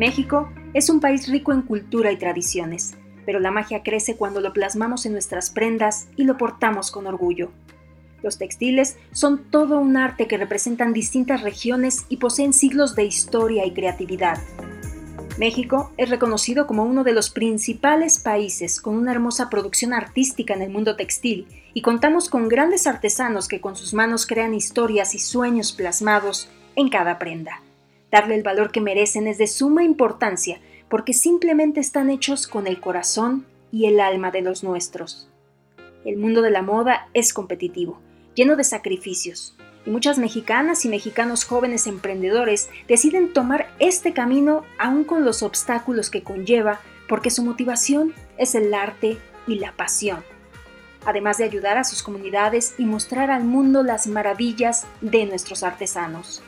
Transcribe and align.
México 0.00 0.50
es 0.72 0.88
un 0.88 0.98
país 0.98 1.28
rico 1.28 1.52
en 1.52 1.60
cultura 1.60 2.10
y 2.10 2.16
tradiciones, 2.16 2.94
pero 3.26 3.38
la 3.38 3.50
magia 3.50 3.82
crece 3.82 4.16
cuando 4.16 4.40
lo 4.40 4.54
plasmamos 4.54 5.04
en 5.04 5.12
nuestras 5.12 5.50
prendas 5.50 6.08
y 6.16 6.24
lo 6.24 6.38
portamos 6.38 6.90
con 6.90 7.06
orgullo. 7.06 7.50
Los 8.22 8.38
textiles 8.38 8.96
son 9.12 9.50
todo 9.50 9.78
un 9.78 9.98
arte 9.98 10.26
que 10.26 10.38
representan 10.38 10.94
distintas 10.94 11.42
regiones 11.42 12.06
y 12.08 12.16
poseen 12.16 12.54
siglos 12.54 12.94
de 12.94 13.04
historia 13.04 13.66
y 13.66 13.74
creatividad. 13.74 14.38
México 15.38 15.92
es 15.98 16.08
reconocido 16.08 16.66
como 16.66 16.84
uno 16.84 17.04
de 17.04 17.12
los 17.12 17.28
principales 17.28 18.20
países 18.20 18.80
con 18.80 18.96
una 18.96 19.12
hermosa 19.12 19.50
producción 19.50 19.92
artística 19.92 20.54
en 20.54 20.62
el 20.62 20.70
mundo 20.70 20.96
textil 20.96 21.46
y 21.74 21.82
contamos 21.82 22.30
con 22.30 22.48
grandes 22.48 22.86
artesanos 22.86 23.48
que 23.48 23.60
con 23.60 23.76
sus 23.76 23.92
manos 23.92 24.26
crean 24.26 24.54
historias 24.54 25.14
y 25.14 25.18
sueños 25.18 25.72
plasmados 25.72 26.48
en 26.74 26.88
cada 26.88 27.18
prenda. 27.18 27.60
Darle 28.10 28.34
el 28.34 28.42
valor 28.42 28.72
que 28.72 28.80
merecen 28.80 29.26
es 29.26 29.38
de 29.38 29.46
suma 29.46 29.84
importancia 29.84 30.60
porque 30.88 31.12
simplemente 31.12 31.80
están 31.80 32.10
hechos 32.10 32.46
con 32.46 32.66
el 32.66 32.80
corazón 32.80 33.46
y 33.70 33.86
el 33.86 34.00
alma 34.00 34.30
de 34.30 34.42
los 34.42 34.64
nuestros. 34.64 35.30
El 36.04 36.16
mundo 36.16 36.42
de 36.42 36.50
la 36.50 36.62
moda 36.62 37.08
es 37.14 37.32
competitivo, 37.32 38.00
lleno 38.34 38.56
de 38.56 38.64
sacrificios, 38.64 39.56
y 39.86 39.90
muchas 39.90 40.18
mexicanas 40.18 40.84
y 40.84 40.88
mexicanos 40.88 41.44
jóvenes 41.44 41.86
emprendedores 41.86 42.68
deciden 42.88 43.32
tomar 43.32 43.70
este 43.78 44.12
camino 44.12 44.64
aún 44.78 45.04
con 45.04 45.24
los 45.24 45.42
obstáculos 45.42 46.10
que 46.10 46.22
conlleva 46.22 46.80
porque 47.08 47.30
su 47.30 47.44
motivación 47.44 48.14
es 48.38 48.54
el 48.54 48.74
arte 48.74 49.18
y 49.46 49.58
la 49.58 49.72
pasión, 49.72 50.22
además 51.04 51.38
de 51.38 51.44
ayudar 51.44 51.78
a 51.78 51.84
sus 51.84 52.02
comunidades 52.02 52.74
y 52.78 52.84
mostrar 52.84 53.30
al 53.30 53.44
mundo 53.44 53.82
las 53.82 54.06
maravillas 54.06 54.86
de 55.00 55.26
nuestros 55.26 55.62
artesanos. 55.62 56.42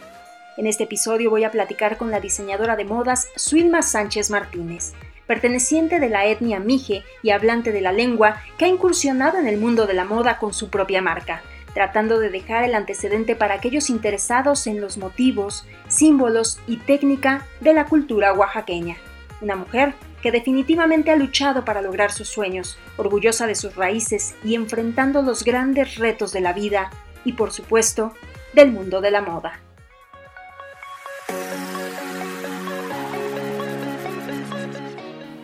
En 0.59 0.67
este 0.67 0.85
episodio 0.85 1.31
voy 1.31 1.45
a 1.45 1.51
platicar 1.51 1.97
con 1.97 2.11
la 2.11 2.21
diseñadora 2.21 2.77
de 2.77 2.85
modas 2.85 3.29
Suilma 3.37 3.81
Sánchez 3.81 4.29
Martínez, 4.29 4.93
perteneciente 5.27 5.99
de 5.99 6.11
la 6.11 6.27
etnia 6.27 6.61
Mije 6.61 7.05
y 7.23 7.31
hablante 7.31 7.73
de 7.73 7.81
la 7.81 7.91
lengua 7.91 8.37
que 8.59 8.67
ha 8.67 8.69
incursionado 8.69 9.39
en 9.39 9.47
el 9.47 9.57
mundo 9.57 9.87
de 9.87 9.95
la 9.95 10.05
moda 10.05 10.39
con 10.39 10.53
su 10.53 10.69
propia 10.69 11.01
marca, 11.01 11.43
tratando 11.73 12.19
de 12.19 12.29
dejar 12.29 12.65
el 12.65 12.75
antecedente 12.75 13.35
para 13.35 13.55
aquellos 13.55 13.89
interesados 13.89 14.67
en 14.67 14.83
los 14.83 14.99
motivos, 14.99 15.67
símbolos 15.89 16.61
y 16.67 16.77
técnica 16.77 17.47
de 17.61 17.73
la 17.73 17.87
cultura 17.87 18.35
oaxaqueña. 18.35 18.99
Una 19.41 19.57
mujer 19.57 19.95
que 20.21 20.33
definitivamente 20.33 21.11
ha 21.11 21.17
luchado 21.17 21.65
para 21.65 21.81
lograr 21.81 22.13
sus 22.13 22.29
sueños, 22.29 22.77
orgullosa 22.99 23.47
de 23.47 23.55
sus 23.55 23.75
raíces 23.75 24.35
y 24.45 24.55
enfrentando 24.55 25.23
los 25.23 25.45
grandes 25.45 25.97
retos 25.97 26.31
de 26.31 26.43
la 26.43 26.53
vida 26.53 26.91
y, 27.25 27.33
por 27.33 27.53
supuesto, 27.53 28.13
del 28.53 28.71
mundo 28.71 29.01
de 29.01 29.11
la 29.11 29.23
moda. 29.23 29.59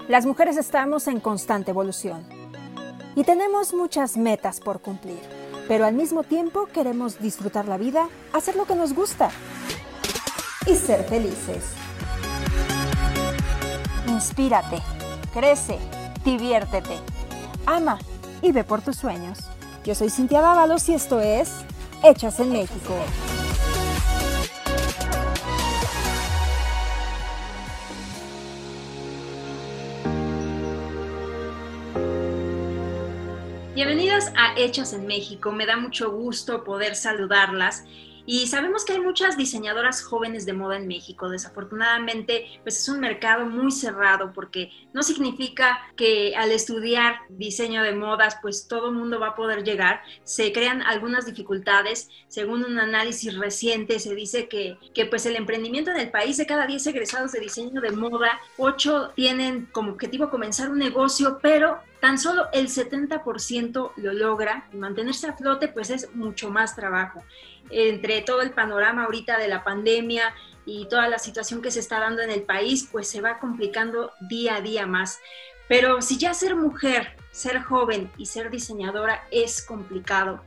Las 0.08 0.24
mujeres 0.24 0.56
estamos 0.56 1.06
en 1.06 1.20
constante 1.20 1.70
evolución 1.70 2.26
y 3.14 3.24
tenemos 3.24 3.74
muchas 3.74 4.16
metas 4.16 4.58
por 4.58 4.80
cumplir, 4.80 5.20
pero 5.68 5.84
al 5.84 5.92
mismo 5.92 6.22
tiempo 6.22 6.64
queremos 6.64 7.18
disfrutar 7.18 7.68
la 7.68 7.76
vida, 7.76 8.08
hacer 8.32 8.56
lo 8.56 8.64
que 8.64 8.74
nos 8.74 8.94
gusta 8.94 9.28
y 10.64 10.76
ser 10.76 11.04
felices. 11.04 11.62
Inspírate, 14.06 14.78
crece, 15.34 15.78
diviértete, 16.24 16.96
ama 17.66 17.98
y 18.40 18.50
ve 18.52 18.64
por 18.64 18.80
tus 18.80 18.96
sueños. 18.96 19.40
Yo 19.84 19.94
soy 19.94 20.08
Cintia 20.08 20.40
Dávalos 20.40 20.88
y 20.88 20.94
esto 20.94 21.20
es 21.20 21.50
Hechas 22.02 22.40
en 22.40 22.50
México. 22.50 22.94
Hechas 34.58 34.92
en 34.92 35.06
México. 35.06 35.52
Me 35.52 35.66
da 35.66 35.76
mucho 35.76 36.10
gusto 36.10 36.64
poder 36.64 36.96
saludarlas. 36.96 37.84
Y 38.30 38.46
sabemos 38.46 38.84
que 38.84 38.92
hay 38.92 39.00
muchas 39.00 39.38
diseñadoras 39.38 40.02
jóvenes 40.02 40.44
de 40.44 40.52
moda 40.52 40.76
en 40.76 40.86
México. 40.86 41.30
Desafortunadamente, 41.30 42.60
pues 42.62 42.78
es 42.78 42.86
un 42.90 43.00
mercado 43.00 43.46
muy 43.46 43.72
cerrado 43.72 44.34
porque 44.34 44.70
no 44.92 45.02
significa 45.02 45.78
que 45.96 46.36
al 46.36 46.52
estudiar 46.52 47.20
diseño 47.30 47.82
de 47.82 47.94
modas, 47.94 48.36
pues 48.42 48.68
todo 48.68 48.90
el 48.90 48.96
mundo 48.96 49.18
va 49.18 49.28
a 49.28 49.34
poder 49.34 49.64
llegar. 49.64 50.02
Se 50.24 50.52
crean 50.52 50.82
algunas 50.82 51.24
dificultades. 51.24 52.10
Según 52.28 52.66
un 52.66 52.78
análisis 52.78 53.34
reciente, 53.34 53.98
se 53.98 54.14
dice 54.14 54.46
que, 54.46 54.76
que 54.92 55.06
pues 55.06 55.24
el 55.24 55.34
emprendimiento 55.34 55.90
en 55.90 55.96
el 55.96 56.10
país 56.10 56.36
de 56.36 56.44
cada 56.44 56.66
10 56.66 56.86
egresados 56.88 57.32
de 57.32 57.40
diseño 57.40 57.80
de 57.80 57.92
moda, 57.92 58.38
8 58.58 59.12
tienen 59.16 59.70
como 59.72 59.92
objetivo 59.92 60.28
comenzar 60.28 60.70
un 60.70 60.80
negocio, 60.80 61.38
pero 61.40 61.78
tan 62.00 62.18
solo 62.18 62.48
el 62.52 62.68
70% 62.68 63.92
lo 63.96 64.12
logra 64.12 64.68
y 64.72 64.76
mantenerse 64.76 65.26
a 65.28 65.36
flote 65.36 65.68
pues 65.68 65.90
es 65.90 66.14
mucho 66.14 66.50
más 66.50 66.76
trabajo. 66.76 67.22
Entre 67.70 68.22
todo 68.22 68.42
el 68.42 68.50
panorama 68.50 69.04
ahorita 69.04 69.38
de 69.38 69.48
la 69.48 69.64
pandemia 69.64 70.34
y 70.64 70.86
toda 70.88 71.08
la 71.08 71.18
situación 71.18 71.62
que 71.62 71.70
se 71.70 71.80
está 71.80 71.98
dando 71.98 72.22
en 72.22 72.30
el 72.30 72.42
país, 72.42 72.88
pues 72.90 73.08
se 73.08 73.20
va 73.20 73.38
complicando 73.38 74.12
día 74.20 74.56
a 74.56 74.60
día 74.60 74.86
más. 74.86 75.18
Pero 75.66 76.00
si 76.00 76.18
ya 76.18 76.34
ser 76.34 76.56
mujer, 76.56 77.16
ser 77.30 77.62
joven 77.62 78.10
y 78.16 78.26
ser 78.26 78.50
diseñadora 78.50 79.26
es 79.30 79.62
complicado, 79.62 80.42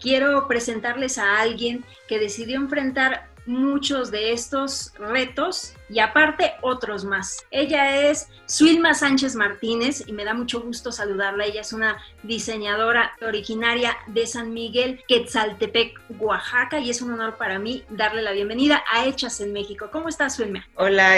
quiero 0.00 0.48
presentarles 0.48 1.18
a 1.18 1.40
alguien 1.40 1.84
que 2.08 2.18
decidió 2.18 2.56
enfrentar 2.56 3.28
muchos 3.46 4.10
de 4.10 4.32
estos 4.32 4.92
retos 4.98 5.74
y 5.92 5.98
aparte 5.98 6.54
otros 6.62 7.04
más. 7.04 7.44
Ella 7.50 8.08
es 8.08 8.28
Suilma 8.46 8.94
Sánchez 8.94 9.34
Martínez 9.34 10.02
y 10.06 10.12
me 10.12 10.24
da 10.24 10.32
mucho 10.32 10.62
gusto 10.62 10.90
saludarla. 10.90 11.44
Ella 11.44 11.60
es 11.60 11.74
una 11.74 11.98
diseñadora 12.22 13.12
originaria 13.20 13.94
de 14.06 14.26
San 14.26 14.54
Miguel, 14.54 15.02
Quetzaltepec, 15.06 16.00
Oaxaca 16.18 16.80
y 16.80 16.88
es 16.88 17.02
un 17.02 17.12
honor 17.12 17.36
para 17.36 17.58
mí 17.58 17.84
darle 17.90 18.22
la 18.22 18.32
bienvenida 18.32 18.82
a 18.90 19.04
Hechas 19.04 19.42
en 19.42 19.52
México. 19.52 19.90
¿Cómo 19.92 20.08
estás, 20.08 20.36
Suilma? 20.36 20.66
Hola, 20.76 21.16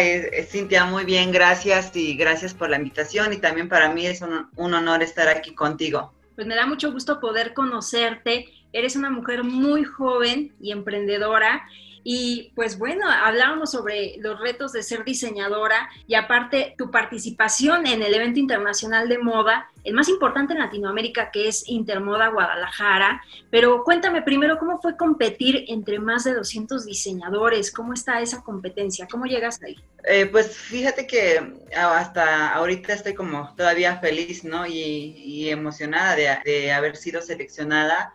Cintia, 0.48 0.84
muy 0.86 1.04
bien, 1.04 1.30
gracias 1.30 1.94
y 1.94 2.16
gracias 2.16 2.52
por 2.52 2.68
la 2.68 2.76
invitación 2.76 3.32
y 3.32 3.36
también 3.36 3.68
para 3.68 3.90
mí 3.90 4.06
es 4.06 4.22
un, 4.22 4.48
un 4.56 4.74
honor 4.74 5.04
estar 5.04 5.28
aquí 5.28 5.54
contigo. 5.54 6.12
Pues 6.34 6.48
me 6.48 6.56
da 6.56 6.66
mucho 6.66 6.90
gusto 6.90 7.20
poder 7.20 7.54
conocerte. 7.54 8.48
Eres 8.72 8.96
una 8.96 9.08
mujer 9.08 9.44
muy 9.44 9.84
joven 9.84 10.52
y 10.60 10.72
emprendedora 10.72 11.62
y 12.06 12.52
pues 12.54 12.78
bueno, 12.78 13.10
hablábamos 13.10 13.70
sobre 13.70 14.16
los 14.18 14.38
retos 14.38 14.72
de 14.72 14.82
ser 14.82 15.04
diseñadora 15.04 15.88
y 16.06 16.14
aparte 16.14 16.74
tu 16.76 16.90
participación 16.90 17.86
en 17.86 18.02
el 18.02 18.12
evento 18.12 18.38
internacional 18.38 19.08
de 19.08 19.18
moda, 19.18 19.70
el 19.84 19.94
más 19.94 20.10
importante 20.10 20.52
en 20.52 20.58
Latinoamérica 20.58 21.30
que 21.30 21.48
es 21.48 21.66
Intermoda 21.66 22.28
Guadalajara. 22.28 23.22
Pero 23.50 23.82
cuéntame 23.84 24.20
primero 24.20 24.58
cómo 24.58 24.82
fue 24.82 24.98
competir 24.98 25.64
entre 25.68 25.98
más 25.98 26.24
de 26.24 26.34
200 26.34 26.84
diseñadores, 26.84 27.72
cómo 27.72 27.94
está 27.94 28.20
esa 28.20 28.42
competencia, 28.42 29.08
cómo 29.10 29.24
llegas 29.24 29.62
ahí. 29.62 29.76
Eh, 30.06 30.26
pues 30.26 30.54
fíjate 30.54 31.06
que 31.06 31.54
hasta 31.74 32.52
ahorita 32.52 32.92
estoy 32.92 33.14
como 33.14 33.54
todavía 33.56 33.96
feliz, 33.96 34.44
¿no? 34.44 34.66
Y, 34.66 35.48
emocionada 35.48 36.42
de 36.44 36.72
haber 36.72 36.96
sido 36.96 37.22
seleccionada 37.22 38.14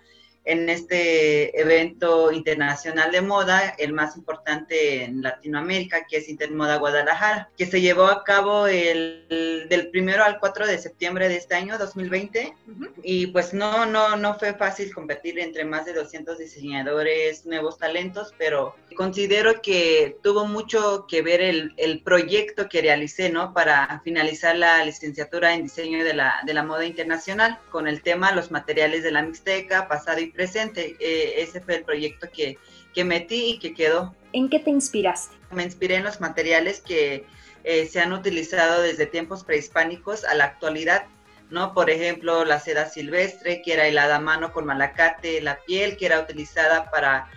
en 0.50 0.68
este 0.68 1.60
evento 1.60 2.32
internacional 2.32 3.12
de 3.12 3.22
moda, 3.22 3.76
el 3.78 3.94
más 3.94 4.18
importante 4.18 5.04
en 5.04 5.22
Latinoamérica, 5.22 6.08
que 6.08 6.18
es 6.18 6.28
Intermoda 6.28 6.78
Guadalajara, 6.78 7.50
que 7.56 7.68
se 7.68 7.82
llevó 7.82 8.06
a 8.06 8.24
cabo 8.24 8.66
el, 8.66 9.68
del 9.70 9.90
primero 9.92 10.24
al 10.24 10.40
4 10.40 10.66
de 10.66 10.80
septiembre 10.80 11.30
de 11.30 11.36
este 11.36 11.54
año, 11.54 11.78
2020. 11.78 12.56
Y 13.04 13.28
pues 13.28 13.54
no, 13.54 13.86
no, 13.86 14.16
no 14.16 14.40
fue 14.40 14.56
fácil 14.56 14.92
competir 14.92 15.38
entre 15.38 15.66
más 15.66 15.86
de 15.86 15.94
200 15.94 16.40
diseñadores, 16.40 17.46
nuevos 17.46 17.78
talentos, 17.78 18.34
pero 18.40 18.76
considero 18.96 19.62
que 19.62 20.18
tuvo 20.24 20.48
mucho 20.48 21.06
que 21.08 21.22
ver 21.22 21.42
el, 21.42 21.74
el 21.78 22.02
proyecto 22.02 22.68
que 22.68 22.82
realicé, 22.82 23.30
¿no? 23.30 23.54
Para 23.54 24.02
finalizar 24.04 24.56
la 24.56 24.84
licenciatura 24.84 25.54
en 25.54 25.64
diseño 25.64 26.04
de 26.04 26.16
la, 26.16 26.40
de 26.44 26.56
la 26.56 26.64
moda 26.64 26.86
internacional 26.86 27.60
con 27.70 27.88
el 27.88 28.02
tema 28.02 28.32
los 28.32 28.50
materiales 28.50 29.04
de 29.04 29.12
la 29.12 29.22
Mixteca, 29.22 29.88
pasado 29.88 30.20
y 30.20 30.32
presente. 30.40 30.96
Eh, 31.02 31.42
ese 31.42 31.60
fue 31.60 31.76
el 31.76 31.84
proyecto 31.84 32.30
que, 32.32 32.58
que 32.94 33.04
metí 33.04 33.52
y 33.52 33.60
que 33.60 33.74
quedó. 33.74 34.16
¿En 34.32 34.48
qué 34.50 34.60
te 34.60 34.70
inspiraste? 34.70 35.36
Me 35.52 35.64
inspiré 35.64 35.96
en 35.96 36.06
los 36.06 36.22
materiales 36.22 36.80
que 36.80 37.26
eh, 37.66 37.86
se 37.88 38.00
han 38.00 38.14
utilizado 38.14 38.82
desde 38.82 39.06
tiempos 39.06 39.44
prehispánicos 39.44 40.24
a 40.24 40.36
la 40.36 40.46
actualidad, 40.46 41.08
¿no? 41.50 41.74
Por 41.74 41.90
ejemplo, 41.90 42.46
la 42.46 42.62
seda 42.62 42.90
silvestre, 42.90 43.62
que 43.62 43.74
era 43.74 43.90
hilada 43.90 44.16
a 44.16 44.22
mano 44.22 44.54
con 44.54 44.66
malacate, 44.66 45.42
la 45.42 45.60
piel 45.68 45.98
que 45.98 46.06
era 46.06 46.22
utilizada 46.22 46.90
para 46.90 47.30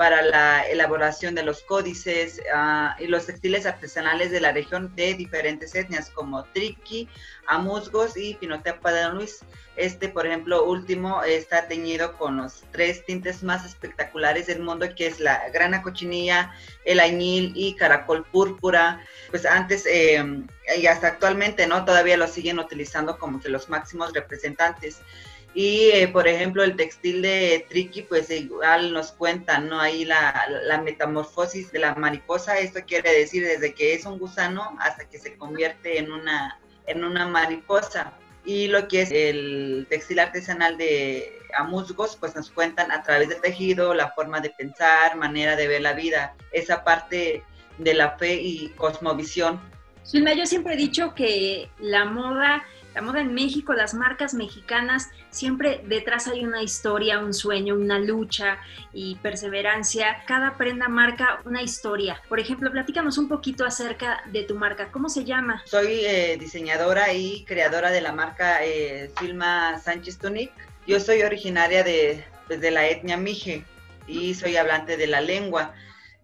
para 0.00 0.22
la 0.22 0.62
elaboración 0.62 1.34
de 1.34 1.42
los 1.42 1.60
códices 1.60 2.40
ah, 2.54 2.96
y 2.98 3.06
los 3.06 3.26
textiles 3.26 3.66
artesanales 3.66 4.30
de 4.30 4.40
la 4.40 4.50
región 4.50 4.96
de 4.96 5.12
diferentes 5.12 5.74
etnias 5.74 6.08
como 6.08 6.42
Triqui, 6.54 7.06
Amusgos 7.46 8.16
y 8.16 8.32
Pinotepa 8.36 8.92
de 8.92 9.10
Luis. 9.10 9.40
Este, 9.76 10.08
por 10.08 10.26
ejemplo, 10.26 10.64
último 10.64 11.22
está 11.22 11.68
teñido 11.68 12.16
con 12.16 12.38
los 12.38 12.64
tres 12.72 13.04
tintes 13.04 13.42
más 13.42 13.66
espectaculares 13.66 14.46
del 14.46 14.62
mundo, 14.62 14.86
que 14.96 15.06
es 15.06 15.20
la 15.20 15.50
grana 15.50 15.82
cochinilla, 15.82 16.50
el 16.86 16.98
añil 16.98 17.52
y 17.54 17.76
caracol 17.76 18.24
púrpura. 18.24 19.04
Pues 19.28 19.44
antes 19.44 19.84
em, 19.84 20.46
y 20.78 20.86
hasta 20.86 21.08
actualmente, 21.08 21.66
¿no? 21.66 21.84
Todavía 21.84 22.16
lo 22.16 22.26
siguen 22.26 22.58
utilizando 22.58 23.18
como 23.18 23.38
que 23.38 23.50
los 23.50 23.68
máximos 23.68 24.14
representantes. 24.14 25.02
Y, 25.52 25.90
eh, 25.92 26.08
por 26.08 26.28
ejemplo, 26.28 26.62
el 26.62 26.76
textil 26.76 27.22
de 27.22 27.66
Triqui, 27.68 28.02
pues 28.02 28.30
igual 28.30 28.92
nos 28.92 29.10
cuentan, 29.10 29.68
¿no? 29.68 29.80
Ahí 29.80 30.04
la, 30.04 30.46
la, 30.64 30.80
metamorfosis 30.80 31.72
de 31.72 31.80
la 31.80 31.94
mariposa, 31.96 32.58
esto 32.58 32.80
quiere 32.86 33.12
decir 33.12 33.44
desde 33.44 33.74
que 33.74 33.94
es 33.94 34.04
un 34.06 34.18
gusano 34.18 34.76
hasta 34.78 35.08
que 35.08 35.18
se 35.18 35.36
convierte 35.36 35.98
en 35.98 36.12
una, 36.12 36.60
en 36.86 37.02
una 37.04 37.26
mariposa. 37.26 38.12
Y 38.44 38.68
lo 38.68 38.86
que 38.86 39.02
es 39.02 39.10
el 39.10 39.86
textil 39.90 40.20
artesanal 40.20 40.78
de 40.78 41.40
Amusgos, 41.56 42.16
pues 42.16 42.34
nos 42.36 42.50
cuentan 42.50 42.92
a 42.92 43.02
través 43.02 43.28
del 43.28 43.40
tejido, 43.40 43.92
la 43.92 44.12
forma 44.12 44.40
de 44.40 44.50
pensar, 44.50 45.16
manera 45.16 45.56
de 45.56 45.66
ver 45.66 45.82
la 45.82 45.94
vida, 45.94 46.34
esa 46.52 46.84
parte 46.84 47.42
de 47.78 47.94
la 47.94 48.16
fe 48.18 48.34
y 48.34 48.68
cosmovisión. 48.76 49.60
Zulma, 50.06 50.32
yo 50.32 50.46
siempre 50.46 50.74
he 50.74 50.76
dicho 50.76 51.14
que 51.14 51.68
la 51.78 52.04
moda 52.04 52.64
la 52.94 53.02
moda 53.02 53.20
en 53.20 53.34
México, 53.34 53.72
las 53.72 53.94
marcas 53.94 54.34
mexicanas, 54.34 55.08
siempre 55.30 55.80
detrás 55.86 56.26
hay 56.26 56.44
una 56.44 56.62
historia, 56.62 57.20
un 57.20 57.32
sueño, 57.32 57.74
una 57.74 57.98
lucha 57.98 58.58
y 58.92 59.14
perseverancia. 59.16 60.24
Cada 60.26 60.56
prenda 60.56 60.88
marca 60.88 61.40
una 61.44 61.62
historia. 61.62 62.20
Por 62.28 62.40
ejemplo, 62.40 62.70
platícanos 62.70 63.18
un 63.18 63.28
poquito 63.28 63.64
acerca 63.64 64.22
de 64.32 64.42
tu 64.42 64.56
marca. 64.56 64.90
¿Cómo 64.90 65.08
se 65.08 65.24
llama? 65.24 65.62
Soy 65.66 66.04
eh, 66.04 66.36
diseñadora 66.38 67.12
y 67.12 67.44
creadora 67.44 67.90
de 67.90 68.00
la 68.00 68.12
marca 68.12 68.64
eh, 68.64 69.10
Filma 69.18 69.78
Sánchez 69.78 70.18
Tunic. 70.18 70.50
Yo 70.86 70.98
soy 70.98 71.22
originaria 71.22 71.84
de, 71.84 72.24
pues, 72.48 72.60
de 72.60 72.70
la 72.70 72.88
etnia 72.88 73.16
Mije 73.16 73.64
y 74.08 74.34
soy 74.34 74.56
hablante 74.56 74.96
de 74.96 75.06
la 75.06 75.20
lengua. 75.20 75.74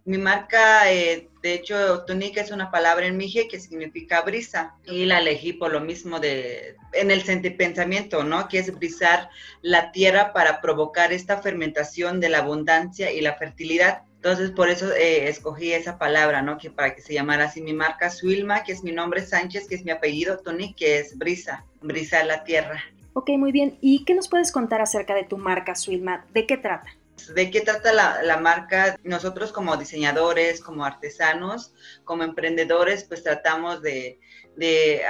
Mi 0.06 0.18
marca, 0.18 0.92
eh, 0.92 1.28
de 1.42 1.54
hecho, 1.54 2.04
túnica 2.04 2.40
es 2.40 2.52
una 2.52 2.70
palabra 2.70 3.06
en 3.06 3.16
mije 3.16 3.48
que 3.48 3.58
significa 3.58 4.22
brisa 4.22 4.76
y 4.84 5.04
la 5.04 5.18
elegí 5.18 5.52
por 5.52 5.72
lo 5.72 5.80
mismo 5.80 6.20
de, 6.20 6.76
en 6.92 7.10
el 7.10 7.22
pensamiento, 7.56 8.22
¿no? 8.22 8.46
Que 8.46 8.60
es 8.60 8.72
brisar 8.72 9.30
la 9.62 9.90
tierra 9.90 10.32
para 10.32 10.60
provocar 10.60 11.12
esta 11.12 11.42
fermentación 11.42 12.20
de 12.20 12.28
la 12.28 12.38
abundancia 12.38 13.10
y 13.10 13.20
la 13.20 13.34
fertilidad. 13.34 14.02
Entonces, 14.14 14.52
por 14.52 14.68
eso 14.68 14.92
eh, 14.92 15.28
escogí 15.28 15.72
esa 15.72 15.98
palabra, 15.98 16.40
¿no? 16.40 16.56
Que 16.56 16.70
para 16.70 16.94
que 16.94 17.02
se 17.02 17.12
llamara 17.12 17.46
así 17.46 17.60
mi 17.60 17.72
marca, 17.72 18.08
Suilma, 18.08 18.62
que 18.62 18.70
es 18.70 18.84
mi 18.84 18.92
nombre, 18.92 19.26
Sánchez, 19.26 19.66
que 19.66 19.74
es 19.74 19.84
mi 19.84 19.90
apellido, 19.90 20.38
Tony, 20.38 20.72
que 20.72 21.00
es 21.00 21.18
brisa, 21.18 21.64
brisar 21.80 22.26
la 22.26 22.44
tierra. 22.44 22.80
Ok, 23.12 23.30
muy 23.38 23.50
bien. 23.50 23.76
¿Y 23.80 24.04
qué 24.04 24.14
nos 24.14 24.28
puedes 24.28 24.52
contar 24.52 24.80
acerca 24.80 25.16
de 25.16 25.24
tu 25.24 25.36
marca, 25.36 25.74
Suilma? 25.74 26.24
¿De 26.32 26.46
qué 26.46 26.56
trata? 26.56 26.94
¿De 27.34 27.50
qué 27.50 27.62
trata 27.62 27.92
la, 27.92 28.36
marca? 28.36 29.00
Nosotros 29.02 29.50
como 29.50 29.76
diseñadores, 29.76 30.60
como 30.60 30.84
artesanos, 30.84 31.72
como 32.04 32.22
emprendedores, 32.22 33.04
pues 33.04 33.22
tratamos 33.22 33.80
de, 33.82 34.20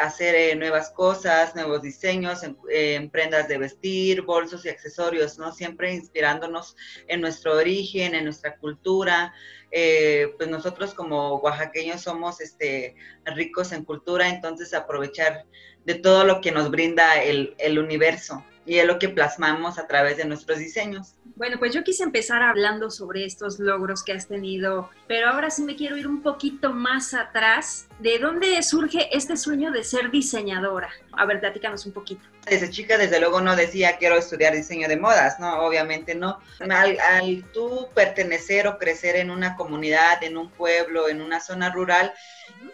hacer 0.00 0.34
eh, 0.34 0.54
nuevas 0.54 0.90
cosas, 0.90 1.54
nuevos 1.54 1.82
diseños, 1.82 2.42
en, 2.70 3.10
prendas 3.10 3.48
de 3.48 3.58
vestir, 3.58 4.22
bolsos 4.22 4.64
y 4.64 4.68
accesorios, 4.68 5.38
¿no? 5.38 5.52
Siempre 5.52 5.92
inspirándonos 5.92 6.76
en 7.08 7.20
nuestro 7.20 7.56
origen, 7.56 8.14
en 8.14 8.24
nuestra 8.24 8.56
cultura. 8.56 9.34
Eh, 9.72 10.32
pues 10.36 10.48
nosotros 10.48 10.94
como 10.94 11.36
oaxaqueños 11.36 12.02
somos 12.02 12.40
este, 12.40 12.94
ricos 13.24 13.72
en 13.72 13.84
cultura, 13.84 14.28
entonces 14.28 14.72
aprovechar 14.74 15.44
de 15.84 15.94
todo 15.96 16.24
lo 16.24 16.40
que 16.40 16.52
nos 16.52 16.70
brinda 16.70 17.20
el 17.22 17.78
universo 17.78 18.44
y 18.66 18.78
es 18.78 18.84
lo 18.84 18.98
que 18.98 19.08
plasmamos 19.08 19.78
a 19.78 19.86
través 19.86 20.16
de 20.16 20.24
nuestros 20.24 20.58
diseños. 20.58 21.14
Bueno, 21.36 21.58
pues 21.58 21.74
yo 21.74 21.84
quise 21.84 22.02
empezar 22.02 22.42
hablando 22.42 22.90
sobre 22.90 23.24
estos 23.24 23.58
logros 23.58 24.02
que 24.02 24.12
has 24.12 24.26
tenido, 24.26 24.90
pero 25.06 25.28
ahora 25.28 25.50
sí 25.50 25.62
me 25.62 25.76
quiero 25.76 25.96
ir 25.96 26.08
un 26.08 26.22
poquito 26.22 26.72
más 26.72 27.14
atrás. 27.14 27.86
¿De 28.00 28.18
dónde 28.18 28.62
surge 28.62 29.08
este 29.16 29.36
sueño 29.36 29.70
de 29.70 29.84
ser 29.84 30.10
diseñadora? 30.10 30.90
A 31.12 31.26
ver, 31.26 31.40
platícanos 31.40 31.86
un 31.86 31.92
poquito. 31.92 32.22
Desde 32.46 32.70
chica, 32.70 32.98
desde 32.98 33.20
luego, 33.20 33.40
no 33.40 33.54
decía 33.54 33.98
quiero 33.98 34.16
estudiar 34.16 34.54
diseño 34.54 34.88
de 34.88 34.96
modas, 34.96 35.38
¿no? 35.38 35.60
Obviamente 35.60 36.14
no. 36.14 36.40
Al, 36.60 36.98
al 37.00 37.44
tú 37.52 37.88
pertenecer 37.94 38.66
o 38.66 38.78
crecer 38.78 39.16
en 39.16 39.30
una 39.30 39.56
comunidad, 39.56 40.22
en 40.22 40.36
un 40.36 40.50
pueblo, 40.50 41.08
en 41.08 41.20
una 41.20 41.40
zona 41.40 41.70
rural, 41.70 42.12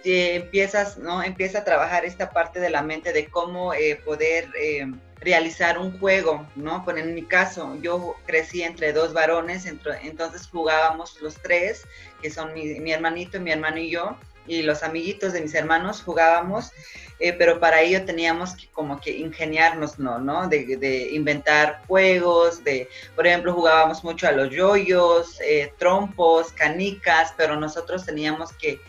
eh, 0.05 0.37
empiezas, 0.37 0.99
¿no? 0.99 1.23
Empieza 1.23 1.61
a 1.61 1.65
trabajar 1.65 2.05
esta 2.05 2.31
parte 2.31 2.61
de 2.61 2.71
la 2.71 2.83
mente 2.83 3.12
de 3.12 3.27
cómo 3.27 3.75
eh, 3.75 4.00
poder... 4.05 4.49
Eh, 4.56 4.87
realizar 5.25 5.79
un 5.79 5.99
juego, 5.99 6.47
¿no? 6.57 6.85
Pues 6.85 6.97
en 6.99 7.15
mi 7.15 7.23
caso, 7.23 7.77
yo 7.81 8.17
crecí 8.27 8.63
entre 8.63 8.93
dos 8.93 9.13
varones, 9.13 9.67
entonces 9.67 10.49
jugábamos 10.49 11.21
los 11.21 11.37
tres, 11.37 11.85
que 12.21 12.31
son 12.31 12.53
mi, 12.55 12.91
hermanito, 12.91 13.41
mi 13.41 13.53
hermano 13.53 13.79
y 13.79 13.91
yo, 13.91 14.17
y 14.47 14.63
los 14.63 14.83
amiguitos 14.83 15.33
de 15.33 15.41
mis 15.41 15.55
hermanos 15.55 16.03
jugábamos, 16.03 16.73
eh, 17.21 17.33
pero 17.33 17.61
para 17.61 17.81
ello 17.81 18.05
teníamos 18.05 18.57
que 18.57 18.67
como 18.73 19.01
que 19.01 19.13
ingeniarnos, 19.13 20.01
¿no? 20.01 20.19
¿no? 20.19 20.49
De, 20.49 21.09
inventar 21.13 21.83
juegos, 21.87 22.65
de, 22.65 22.89
por 23.15 23.27
ejemplo, 23.27 23.55
jugábamos 23.55 24.03
mucho 24.03 24.27
a 24.27 24.33
los 24.33 24.51
yoyos, 24.51 25.41
eh, 25.41 25.73
trompos, 25.79 26.53
canicas, 26.53 27.33
pero 27.37 27.55
nosotros 27.55 28.05
teníamos 28.05 28.53
que 28.55 28.81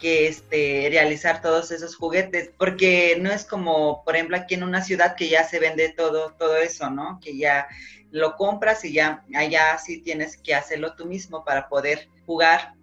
que 0.00 0.26
este, 0.26 0.88
realizar 0.90 1.42
todos 1.42 1.70
esos 1.70 1.94
juguetes, 1.94 2.50
porque 2.58 3.16
no 3.20 3.30
es 3.30 3.44
como, 3.44 4.02
por 4.04 4.16
ejemplo, 4.16 4.36
aquí 4.36 4.54
en 4.54 4.62
una 4.62 4.82
ciudad 4.82 5.14
que 5.14 5.28
ya 5.28 5.44
se 5.44 5.58
vende 5.58 5.90
todo, 5.90 6.34
todo 6.38 6.56
eso, 6.56 6.90
¿no? 6.90 7.20
Que 7.22 7.36
ya 7.36 7.68
lo 8.10 8.36
compras 8.36 8.84
y 8.84 8.92
ya 8.92 9.24
allá 9.34 9.78
sí 9.78 10.00
tienes 10.00 10.36
que 10.36 10.54
hacerlo 10.54 10.94
tú 10.94 11.06
mismo 11.06 11.44
para 11.44 11.68
poder 11.68 12.08
jugar. 12.26 12.74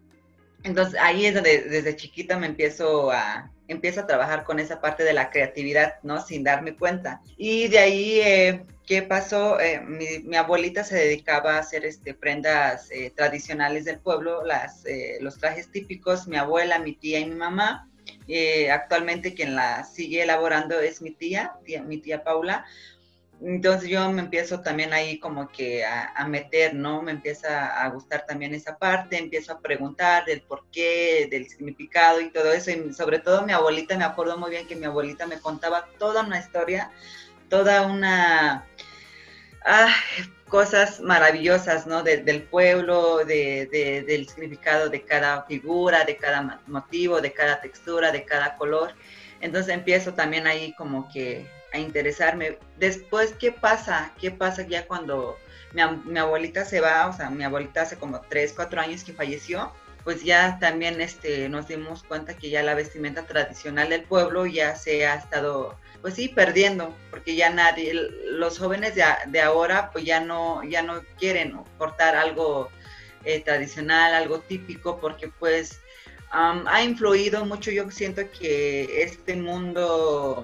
Entonces 0.64 1.00
ahí 1.02 1.26
es 1.26 1.34
donde 1.34 1.64
desde 1.64 1.96
chiquita 1.96 2.38
me 2.38 2.48
empiezo 2.48 3.12
a, 3.12 3.52
empiezo 3.68 4.02
a 4.02 4.08
trabajar 4.08 4.44
con 4.44 4.60
esa 4.60 4.82
parte 4.82 5.04
de 5.04 5.14
la 5.14 5.30
creatividad, 5.30 5.96
¿no? 6.04 6.22
Sin 6.22 6.44
darme 6.44 6.76
cuenta. 6.76 7.22
Y 7.38 7.68
de 7.68 7.80
ahí, 7.80 8.20
eh, 8.20 8.64
¿qué 8.86 9.02
pasó? 9.02 9.60
Eh, 9.60 9.82
mi, 9.82 10.36
abuelita 10.36 10.84
se 10.84 10.96
dedicaba 10.96 11.56
a 11.56 11.60
hacer 11.60 11.86
este, 11.86 12.14
prendas 12.14 12.90
eh, 12.92 13.12
tradicionales 13.16 13.86
del 13.86 14.00
pueblo, 14.00 14.44
las, 14.46 14.84
los 15.20 15.38
trajes 15.38 15.72
típicos, 15.72 16.28
mi 16.28 16.38
abuela, 16.38 16.80
mi 16.80 16.94
tía 16.94 17.20
y 17.20 17.26
mi 17.26 17.36
mamá. 17.36 17.90
actualmente 18.72 19.34
quien 19.34 19.56
la 19.56 19.84
sigue 19.84 20.24
elaborando 20.24 20.80
es 20.80 21.02
mi 21.02 21.12
tía, 21.12 21.54
tía 21.66 21.84
mi 21.84 21.98
tía 21.98 22.24
Paula, 22.24 22.66
entonces 23.42 23.90
yo 23.90 24.10
me 24.12 24.22
empiezo 24.22 24.62
también 24.62 24.94
ahí 24.94 25.20
como 25.20 25.48
que 25.50 25.86
a, 25.86 26.26
meter, 26.28 26.74
¿no? 26.74 27.04
Me 27.04 27.12
empieza 27.12 27.82
a 27.84 27.90
gustar 27.90 28.26
también 28.26 28.56
esa 28.56 28.78
parte, 28.78 29.18
empiezo 29.18 29.54
a 29.54 29.60
preguntar 29.60 30.26
del 30.26 30.42
por 30.42 30.66
qué, 30.72 31.28
del 31.30 31.48
significado 31.48 32.20
y 32.20 32.32
todo 32.32 32.52
eso. 32.52 32.72
Y 32.72 32.94
sobre 32.94 33.20
todo 33.20 33.44
mi 33.44 33.54
abuelita, 33.54 33.98
me 33.98 34.06
acuerdo 34.06 34.38
muy 34.38 34.50
bien 34.50 34.68
que 34.68 34.76
mi 34.76 34.86
abuelita 34.86 35.28
me 35.28 35.40
contaba 35.40 35.88
toda 36.00 36.24
una 36.24 36.40
historia, 36.40 36.92
toda 37.50 37.84
una... 37.84 38.66
Ah, 39.64 39.94
cosas 40.48 41.02
maravillosas, 41.02 41.86
¿no? 41.88 42.04
del 42.04 42.44
pueblo, 42.44 43.26
de, 43.26 43.68
del 44.08 44.28
significado 44.30 44.90
de 44.90 45.04
cada 45.04 45.44
figura, 45.44 46.06
de 46.06 46.16
cada 46.16 46.62
motivo, 46.68 47.22
de 47.22 47.34
cada 47.34 47.60
textura, 47.62 48.12
de 48.12 48.24
cada 48.24 48.56
color. 48.56 48.94
Entonces 49.42 49.74
empiezo 49.74 50.14
también 50.14 50.48
ahí 50.48 50.74
como 50.78 51.10
que 51.10 51.46
a 51.78 51.80
interesarme. 51.80 52.58
Después, 52.78 53.34
¿qué 53.40 53.52
pasa? 53.52 54.14
¿Qué 54.20 54.32
pasa 54.32 54.64
ya 54.64 54.86
cuando 54.88 55.38
mi, 55.74 56.20
abuelita 56.20 56.66
se 56.66 56.82
va? 56.82 57.08
O 57.08 57.14
sea, 57.14 57.30
mi 57.30 57.44
abuelita 57.44 57.84
hace 57.84 57.98
como 57.98 58.22
3, 58.22 58.54
4 58.56 58.82
años 58.82 59.04
que 59.04 59.14
falleció, 59.14 59.72
pues 60.04 60.24
ya 60.24 60.58
también 60.60 61.02
este, 61.02 61.50
nos 61.50 61.68
dimos 61.68 62.04
cuenta 62.04 62.36
que 62.36 62.50
ya 62.50 62.64
la 62.64 62.76
vestimenta 62.76 63.26
tradicional 63.26 63.90
del 63.90 64.04
pueblo 64.04 64.46
ya 64.46 64.76
se 64.76 65.06
ha 65.06 65.16
estado, 65.16 65.78
pues 66.02 66.16
sí, 66.16 66.30
perdiendo, 66.30 66.96
porque 67.10 67.36
ya 67.36 67.50
nadie, 67.50 67.94
los 67.94 68.58
jóvenes 68.58 68.96
de, 68.96 69.42
ahora 69.42 69.92
pues 69.92 70.06
ya 70.06 70.20
no, 70.20 70.64
ya 70.64 70.82
no 70.82 71.02
quieren 71.20 71.58
portar 71.78 72.16
algo 72.16 72.70
eh, 73.26 73.42
tradicional, 73.42 74.14
algo 74.14 74.40
típico, 74.40 75.00
porque 75.00 75.28
pues 75.40 75.80
ha 76.30 76.84
influido 76.84 77.46
mucho, 77.46 77.72
yo 77.72 77.90
siento 77.90 78.22
que 78.32 79.02
este 79.02 79.36
mundo 79.36 80.44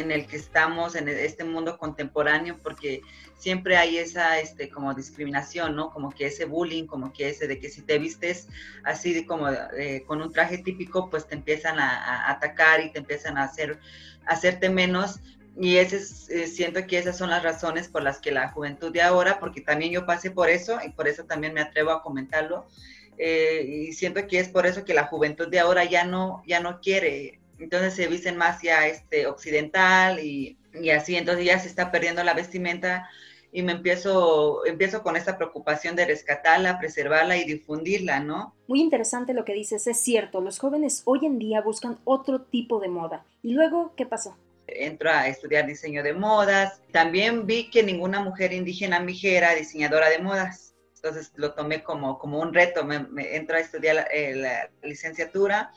en 0.00 0.10
el 0.10 0.26
que 0.26 0.36
estamos, 0.36 0.94
en 0.94 1.08
este 1.08 1.44
mundo 1.44 1.78
contemporáneo, 1.78 2.58
porque 2.62 3.02
siempre 3.38 3.76
hay 3.76 3.98
esa 3.98 4.38
este, 4.40 4.70
como 4.70 4.94
discriminación, 4.94 5.76
¿no? 5.76 5.90
Como 5.90 6.10
que 6.10 6.26
ese 6.26 6.44
bullying, 6.44 6.86
como 6.86 7.12
que 7.12 7.28
ese 7.28 7.46
de 7.46 7.58
que 7.58 7.68
si 7.68 7.82
te 7.82 7.98
vistes 7.98 8.48
así 8.84 9.24
como 9.26 9.48
eh, 9.50 10.02
con 10.06 10.22
un 10.22 10.32
traje 10.32 10.58
típico, 10.58 11.10
pues 11.10 11.26
te 11.26 11.34
empiezan 11.34 11.78
a, 11.78 12.30
atacar 12.30 12.80
y 12.80 12.90
te 12.90 13.00
empiezan 13.00 13.36
a 13.36 13.44
hacer, 13.44 13.78
hacerte 14.26 14.70
menos 14.70 15.20
Y 15.56 15.76
ese 15.76 15.98
eh, 16.30 16.46
siento 16.46 16.86
que 16.86 16.98
esas 16.98 17.16
son 17.16 17.30
las 17.30 17.42
razones 17.42 17.88
por 17.88 18.02
las 18.02 18.18
que 18.18 18.32
la 18.32 18.48
juventud 18.48 18.92
de 18.92 19.02
ahora, 19.02 19.38
porque 19.38 19.60
también 19.60 19.92
yo 19.92 20.06
pasé 20.06 20.30
por 20.30 20.48
eso 20.48 20.78
y 20.84 20.90
por 20.90 21.06
eso 21.06 21.24
también 21.24 21.54
me 21.54 21.60
atrevo 21.60 21.90
a 21.92 22.02
comentarlo, 22.02 22.66
eh, 23.18 23.64
y 23.68 23.92
siento 23.92 24.26
que 24.26 24.40
es 24.40 24.48
por 24.48 24.66
eso 24.66 24.84
que 24.84 24.94
la 24.94 25.04
juventud 25.04 25.48
de 25.48 25.60
ahora 25.60 25.84
ya 25.84 26.04
no, 26.04 26.42
ya 26.46 26.60
no 26.60 26.80
quiere, 26.80 27.40
entonces 27.64 27.94
se 27.94 28.06
visten 28.06 28.36
más 28.36 28.62
ya 28.62 28.86
este, 28.86 29.26
occidental 29.26 30.20
y, 30.20 30.56
y 30.80 30.90
así, 30.90 31.16
entonces 31.16 31.44
ya 31.44 31.58
se 31.58 31.68
está 31.68 31.90
perdiendo 31.90 32.22
la 32.22 32.34
vestimenta 32.34 33.08
y 33.54 33.62
me 33.62 33.70
empiezo, 33.70 34.66
empiezo 34.66 35.04
con 35.04 35.16
esta 35.16 35.36
preocupación 35.36 35.94
de 35.94 36.04
rescatarla, 36.04 36.80
preservarla 36.80 37.36
y 37.36 37.44
difundirla, 37.44 38.18
¿no? 38.18 38.52
Muy 38.66 38.80
interesante 38.80 39.32
lo 39.32 39.44
que 39.44 39.54
dices, 39.54 39.86
es 39.86 40.00
cierto, 40.00 40.40
los 40.40 40.58
jóvenes 40.58 41.02
hoy 41.04 41.24
en 41.24 41.38
día 41.38 41.60
buscan 41.60 42.00
otro 42.02 42.42
tipo 42.42 42.80
de 42.80 42.88
moda. 42.88 43.24
¿Y 43.44 43.52
luego 43.52 43.94
qué 43.96 44.06
pasó? 44.06 44.36
Entro 44.66 45.08
a 45.08 45.28
estudiar 45.28 45.66
diseño 45.66 46.02
de 46.02 46.14
modas. 46.14 46.80
También 46.90 47.46
vi 47.46 47.70
que 47.70 47.84
ninguna 47.84 48.18
mujer 48.18 48.52
indígena 48.52 48.98
mijera 48.98 49.54
diseñadora 49.54 50.10
de 50.10 50.18
modas. 50.18 50.74
Entonces 50.96 51.30
lo 51.36 51.54
tomé 51.54 51.84
como, 51.84 52.18
como 52.18 52.40
un 52.40 52.52
reto. 52.52 52.84
Me, 52.84 53.06
entro 53.36 53.56
a 53.56 53.60
estudiar 53.60 53.94
la, 53.94 54.06
eh, 54.12 54.68
licenciatura. 54.82 55.70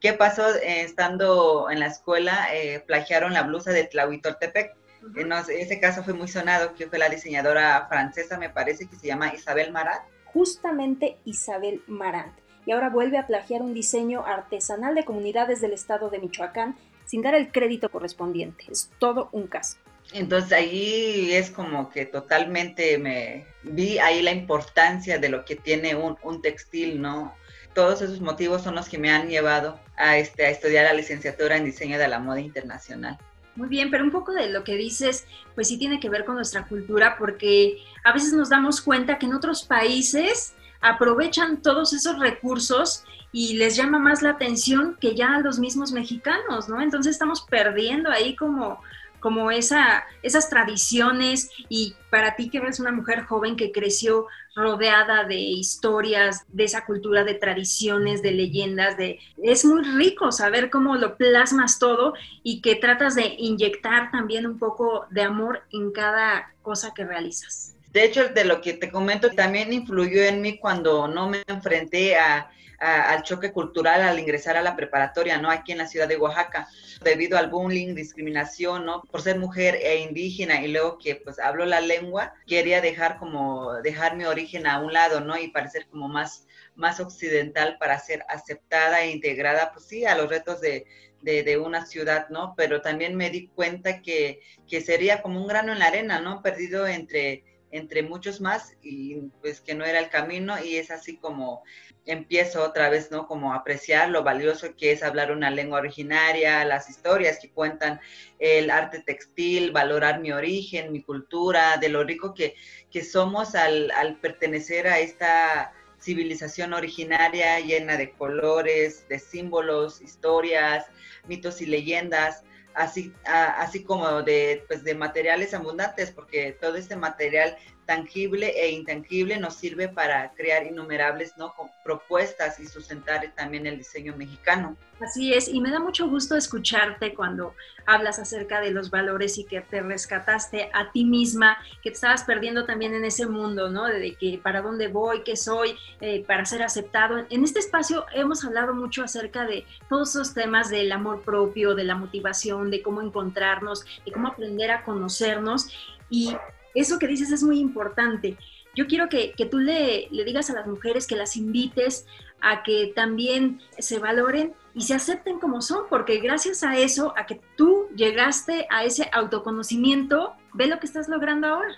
¿Qué 0.00 0.12
pasó? 0.14 0.48
Eh, 0.56 0.82
estando 0.82 1.70
en 1.70 1.80
la 1.80 1.86
escuela, 1.86 2.48
eh, 2.54 2.82
plagiaron 2.86 3.32
la 3.32 3.42
blusa 3.42 3.72
de 3.72 3.84
Tlahuitoltepec 3.84 4.74
en 5.16 5.32
ese 5.32 5.80
caso 5.80 6.02
fue 6.02 6.12
muy 6.12 6.28
sonado, 6.28 6.74
que 6.74 6.86
fue 6.86 6.98
la 6.98 7.08
diseñadora 7.08 7.86
francesa, 7.88 8.38
me 8.38 8.50
parece, 8.50 8.86
que 8.86 8.96
se 8.96 9.06
llama 9.06 9.32
Isabel 9.34 9.72
Marant. 9.72 10.02
Justamente 10.26 11.16
Isabel 11.24 11.82
Marant. 11.86 12.32
Y 12.66 12.72
ahora 12.72 12.90
vuelve 12.90 13.18
a 13.18 13.26
plagiar 13.26 13.62
un 13.62 13.72
diseño 13.72 14.24
artesanal 14.26 14.94
de 14.94 15.04
comunidades 15.04 15.60
del 15.60 15.72
estado 15.72 16.10
de 16.10 16.18
Michoacán 16.18 16.76
sin 17.06 17.22
dar 17.22 17.34
el 17.34 17.50
crédito 17.50 17.88
correspondiente. 17.88 18.64
Es 18.70 18.90
todo 18.98 19.30
un 19.32 19.46
caso. 19.46 19.78
Entonces 20.12 20.52
ahí 20.52 21.32
es 21.32 21.50
como 21.50 21.88
que 21.90 22.04
totalmente 22.04 22.98
me 22.98 23.46
vi 23.62 23.98
ahí 23.98 24.22
la 24.22 24.32
importancia 24.32 25.18
de 25.18 25.28
lo 25.28 25.44
que 25.44 25.56
tiene 25.56 25.94
un, 25.94 26.16
un 26.22 26.42
textil, 26.42 27.00
¿no? 27.00 27.34
Todos 27.74 28.02
esos 28.02 28.20
motivos 28.20 28.62
son 28.62 28.74
los 28.74 28.88
que 28.88 28.98
me 28.98 29.10
han 29.10 29.28
llevado 29.28 29.78
a, 29.96 30.18
este, 30.18 30.46
a 30.46 30.50
estudiar 30.50 30.84
la 30.84 30.92
licenciatura 30.92 31.56
en 31.56 31.64
diseño 31.64 31.98
de 31.98 32.08
la 32.08 32.18
moda 32.18 32.40
internacional. 32.40 33.18
Muy 33.56 33.68
bien, 33.68 33.90
pero 33.90 34.04
un 34.04 34.10
poco 34.10 34.32
de 34.32 34.48
lo 34.48 34.64
que 34.64 34.76
dices, 34.76 35.26
pues 35.54 35.68
sí 35.68 35.78
tiene 35.78 36.00
que 36.00 36.08
ver 36.08 36.24
con 36.24 36.36
nuestra 36.36 36.66
cultura, 36.66 37.16
porque 37.18 37.78
a 38.04 38.12
veces 38.12 38.32
nos 38.32 38.48
damos 38.48 38.80
cuenta 38.80 39.18
que 39.18 39.26
en 39.26 39.34
otros 39.34 39.64
países 39.64 40.54
aprovechan 40.80 41.60
todos 41.60 41.92
esos 41.92 42.18
recursos 42.18 43.04
y 43.32 43.54
les 43.54 43.76
llama 43.76 43.98
más 43.98 44.22
la 44.22 44.30
atención 44.30 44.96
que 45.00 45.14
ya 45.14 45.36
a 45.36 45.40
los 45.40 45.58
mismos 45.58 45.92
mexicanos, 45.92 46.68
¿no? 46.68 46.80
Entonces 46.80 47.12
estamos 47.12 47.42
perdiendo 47.42 48.10
ahí 48.10 48.34
como 48.34 48.80
como 49.20 49.50
esa, 49.50 50.04
esas 50.22 50.50
tradiciones 50.50 51.50
y 51.68 51.94
para 52.10 52.36
ti 52.36 52.50
que 52.50 52.58
eres 52.58 52.80
una 52.80 52.92
mujer 52.92 53.22
joven 53.24 53.56
que 53.56 53.70
creció 53.70 54.26
rodeada 54.54 55.24
de 55.24 55.36
historias, 55.36 56.44
de 56.48 56.64
esa 56.64 56.84
cultura 56.84 57.24
de 57.24 57.34
tradiciones, 57.34 58.22
de 58.22 58.32
leyendas, 58.32 58.96
de 58.96 59.20
es 59.42 59.64
muy 59.64 59.82
rico 59.82 60.32
saber 60.32 60.70
cómo 60.70 60.96
lo 60.96 61.16
plasmas 61.16 61.78
todo 61.78 62.14
y 62.42 62.60
que 62.60 62.74
tratas 62.74 63.14
de 63.14 63.34
inyectar 63.38 64.10
también 64.10 64.46
un 64.46 64.58
poco 64.58 65.06
de 65.10 65.22
amor 65.22 65.62
en 65.72 65.92
cada 65.92 66.52
cosa 66.62 66.92
que 66.94 67.04
realizas. 67.04 67.74
De 67.92 68.04
hecho, 68.04 68.28
de 68.28 68.44
lo 68.44 68.60
que 68.60 68.72
te 68.72 68.90
comento 68.90 69.30
también 69.30 69.72
influyó 69.72 70.22
en 70.22 70.40
mí 70.40 70.58
cuando 70.58 71.08
no 71.08 71.28
me 71.28 71.42
enfrenté 71.46 72.16
a 72.16 72.50
al 72.80 73.22
choque 73.22 73.52
cultural 73.52 74.00
al 74.00 74.18
ingresar 74.18 74.56
a 74.56 74.62
la 74.62 74.74
preparatoria, 74.74 75.38
¿no? 75.38 75.50
Aquí 75.50 75.72
en 75.72 75.78
la 75.78 75.86
ciudad 75.86 76.08
de 76.08 76.16
Oaxaca, 76.16 76.66
debido 77.02 77.36
al 77.36 77.50
bullying, 77.50 77.94
discriminación, 77.94 78.86
¿no? 78.86 79.02
Por 79.02 79.20
ser 79.20 79.38
mujer 79.38 79.76
e 79.82 80.00
indígena 80.00 80.62
y 80.62 80.68
luego 80.68 80.98
que 80.98 81.16
pues 81.16 81.38
hablo 81.38 81.66
la 81.66 81.80
lengua, 81.80 82.32
quería 82.46 82.80
dejar 82.80 83.18
como, 83.18 83.74
dejar 83.82 84.16
mi 84.16 84.24
origen 84.24 84.66
a 84.66 84.80
un 84.80 84.92
lado, 84.94 85.20
¿no? 85.20 85.36
Y 85.38 85.48
parecer 85.48 85.86
como 85.88 86.08
más, 86.08 86.46
más 86.74 87.00
occidental 87.00 87.76
para 87.78 87.98
ser 87.98 88.24
aceptada 88.28 89.02
e 89.02 89.10
integrada, 89.10 89.72
pues 89.72 89.86
sí, 89.86 90.06
a 90.06 90.16
los 90.16 90.30
retos 90.30 90.62
de, 90.62 90.86
de, 91.20 91.58
una 91.58 91.84
ciudad, 91.84 92.30
¿no? 92.30 92.54
Pero 92.56 92.80
también 92.80 93.14
me 93.14 93.28
di 93.28 93.48
cuenta 93.48 94.00
que, 94.00 94.40
que 94.66 94.80
sería 94.80 95.20
como 95.20 95.40
un 95.40 95.46
grano 95.46 95.72
en 95.72 95.80
la 95.80 95.86
arena, 95.86 96.20
¿no? 96.20 96.40
Perdido 96.40 96.86
entre 96.86 97.44
entre 97.70 98.02
muchos 98.02 98.40
más 98.40 98.76
y 98.82 99.16
pues 99.40 99.60
que 99.60 99.74
no 99.74 99.84
era 99.84 100.00
el 100.00 100.08
camino 100.08 100.62
y 100.62 100.76
es 100.76 100.90
así 100.90 101.16
como 101.16 101.62
empiezo 102.06 102.62
otra 102.64 102.88
vez, 102.88 103.10
¿no? 103.10 103.26
Como 103.26 103.54
apreciar 103.54 104.10
lo 104.10 104.24
valioso 104.24 104.74
que 104.76 104.92
es 104.92 105.02
hablar 105.02 105.30
una 105.30 105.50
lengua 105.50 105.78
originaria, 105.78 106.64
las 106.64 106.90
historias 106.90 107.38
que 107.40 107.50
cuentan 107.50 108.00
el 108.38 108.70
arte 108.70 109.00
textil, 109.00 109.70
valorar 109.70 110.20
mi 110.20 110.32
origen, 110.32 110.92
mi 110.92 111.02
cultura, 111.02 111.76
de 111.76 111.88
lo 111.88 112.02
rico 112.02 112.34
que, 112.34 112.56
que 112.90 113.04
somos 113.04 113.54
al, 113.54 113.90
al 113.92 114.18
pertenecer 114.18 114.88
a 114.88 114.98
esta 114.98 115.72
civilización 116.00 116.72
originaria 116.72 117.60
llena 117.60 117.96
de 117.96 118.12
colores, 118.12 119.06
de 119.08 119.18
símbolos, 119.18 120.00
historias, 120.00 120.86
mitos 121.28 121.60
y 121.60 121.66
leyendas 121.66 122.42
así, 122.74 123.12
así 123.24 123.82
como 123.82 124.22
de, 124.22 124.64
pues, 124.68 124.84
de 124.84 124.94
materiales 124.94 125.54
abundantes, 125.54 126.10
porque 126.10 126.52
todo 126.52 126.76
este 126.76 126.96
material 126.96 127.56
tangible 127.90 128.46
e 128.56 128.70
intangible 128.70 129.36
nos 129.36 129.54
sirve 129.56 129.88
para 129.88 130.30
crear 130.34 130.64
innumerables 130.64 131.36
¿no? 131.36 131.52
propuestas 131.82 132.60
y 132.60 132.66
sustentar 132.68 133.20
también 133.34 133.66
el 133.66 133.78
diseño 133.78 134.14
mexicano. 134.16 134.76
Así 135.00 135.34
es, 135.34 135.48
y 135.48 135.60
me 135.60 135.72
da 135.72 135.80
mucho 135.80 136.06
gusto 136.08 136.36
escucharte 136.36 137.14
cuando 137.14 137.52
hablas 137.86 138.20
acerca 138.20 138.60
de 138.60 138.70
los 138.70 138.90
valores 138.90 139.38
y 139.38 139.44
que 139.44 139.60
te 139.60 139.80
rescataste 139.80 140.70
a 140.72 140.92
ti 140.92 141.04
misma, 141.04 141.58
que 141.82 141.90
te 141.90 141.94
estabas 141.94 142.22
perdiendo 142.22 142.64
también 142.64 142.94
en 142.94 143.04
ese 143.04 143.26
mundo, 143.26 143.70
¿no? 143.70 143.86
De 143.86 144.14
que 144.14 144.38
para 144.40 144.62
dónde 144.62 144.86
voy, 144.86 145.24
qué 145.24 145.34
soy, 145.34 145.76
eh, 146.00 146.22
para 146.24 146.44
ser 146.44 146.62
aceptado. 146.62 147.26
En 147.28 147.42
este 147.42 147.58
espacio 147.58 148.06
hemos 148.14 148.44
hablado 148.44 148.72
mucho 148.72 149.02
acerca 149.02 149.46
de 149.46 149.66
todos 149.88 150.10
esos 150.10 150.32
temas 150.32 150.70
del 150.70 150.92
amor 150.92 151.22
propio, 151.22 151.74
de 151.74 151.82
la 151.82 151.96
motivación, 151.96 152.70
de 152.70 152.82
cómo 152.82 153.02
encontrarnos, 153.02 153.84
de 154.06 154.12
cómo 154.12 154.28
aprender 154.28 154.70
a 154.70 154.84
conocernos. 154.84 155.66
Y 156.08 156.36
eso 156.74 156.98
que 156.98 157.06
dices 157.06 157.30
es 157.32 157.42
muy 157.42 157.58
importante. 157.58 158.36
Yo 158.74 158.86
quiero 158.86 159.08
que, 159.08 159.34
tú 159.50 159.58
le, 159.58 160.08
digas 160.10 160.50
a 160.50 160.54
las 160.54 160.66
mujeres, 160.66 161.06
que 161.06 161.16
las 161.16 161.36
invites 161.36 162.06
a 162.40 162.62
que 162.62 162.92
también 162.94 163.60
se 163.78 163.98
valoren 163.98 164.54
y 164.74 164.82
se 164.82 164.94
acepten 164.94 165.40
como 165.40 165.60
son, 165.60 165.84
porque 165.90 166.20
gracias 166.20 166.62
a 166.62 166.78
eso, 166.78 167.12
a 167.16 167.26
que 167.26 167.40
tú 167.56 167.88
llegaste 167.94 168.66
a 168.70 168.84
ese 168.84 169.10
autoconocimiento, 169.12 170.34
ve 170.54 170.66
lo 170.66 170.78
que 170.78 170.86
estás 170.86 171.08
logrando 171.08 171.48
ahora. 171.48 171.74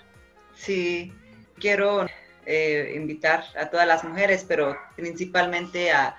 Sí, 0.53 1.11
quiero 1.59 2.07
eh, 2.45 2.93
invitar 2.95 3.43
a 3.59 3.69
todas 3.69 3.87
las 3.87 4.03
mujeres, 4.03 4.45
pero 4.47 4.77
principalmente 4.95 5.91
a, 5.91 6.15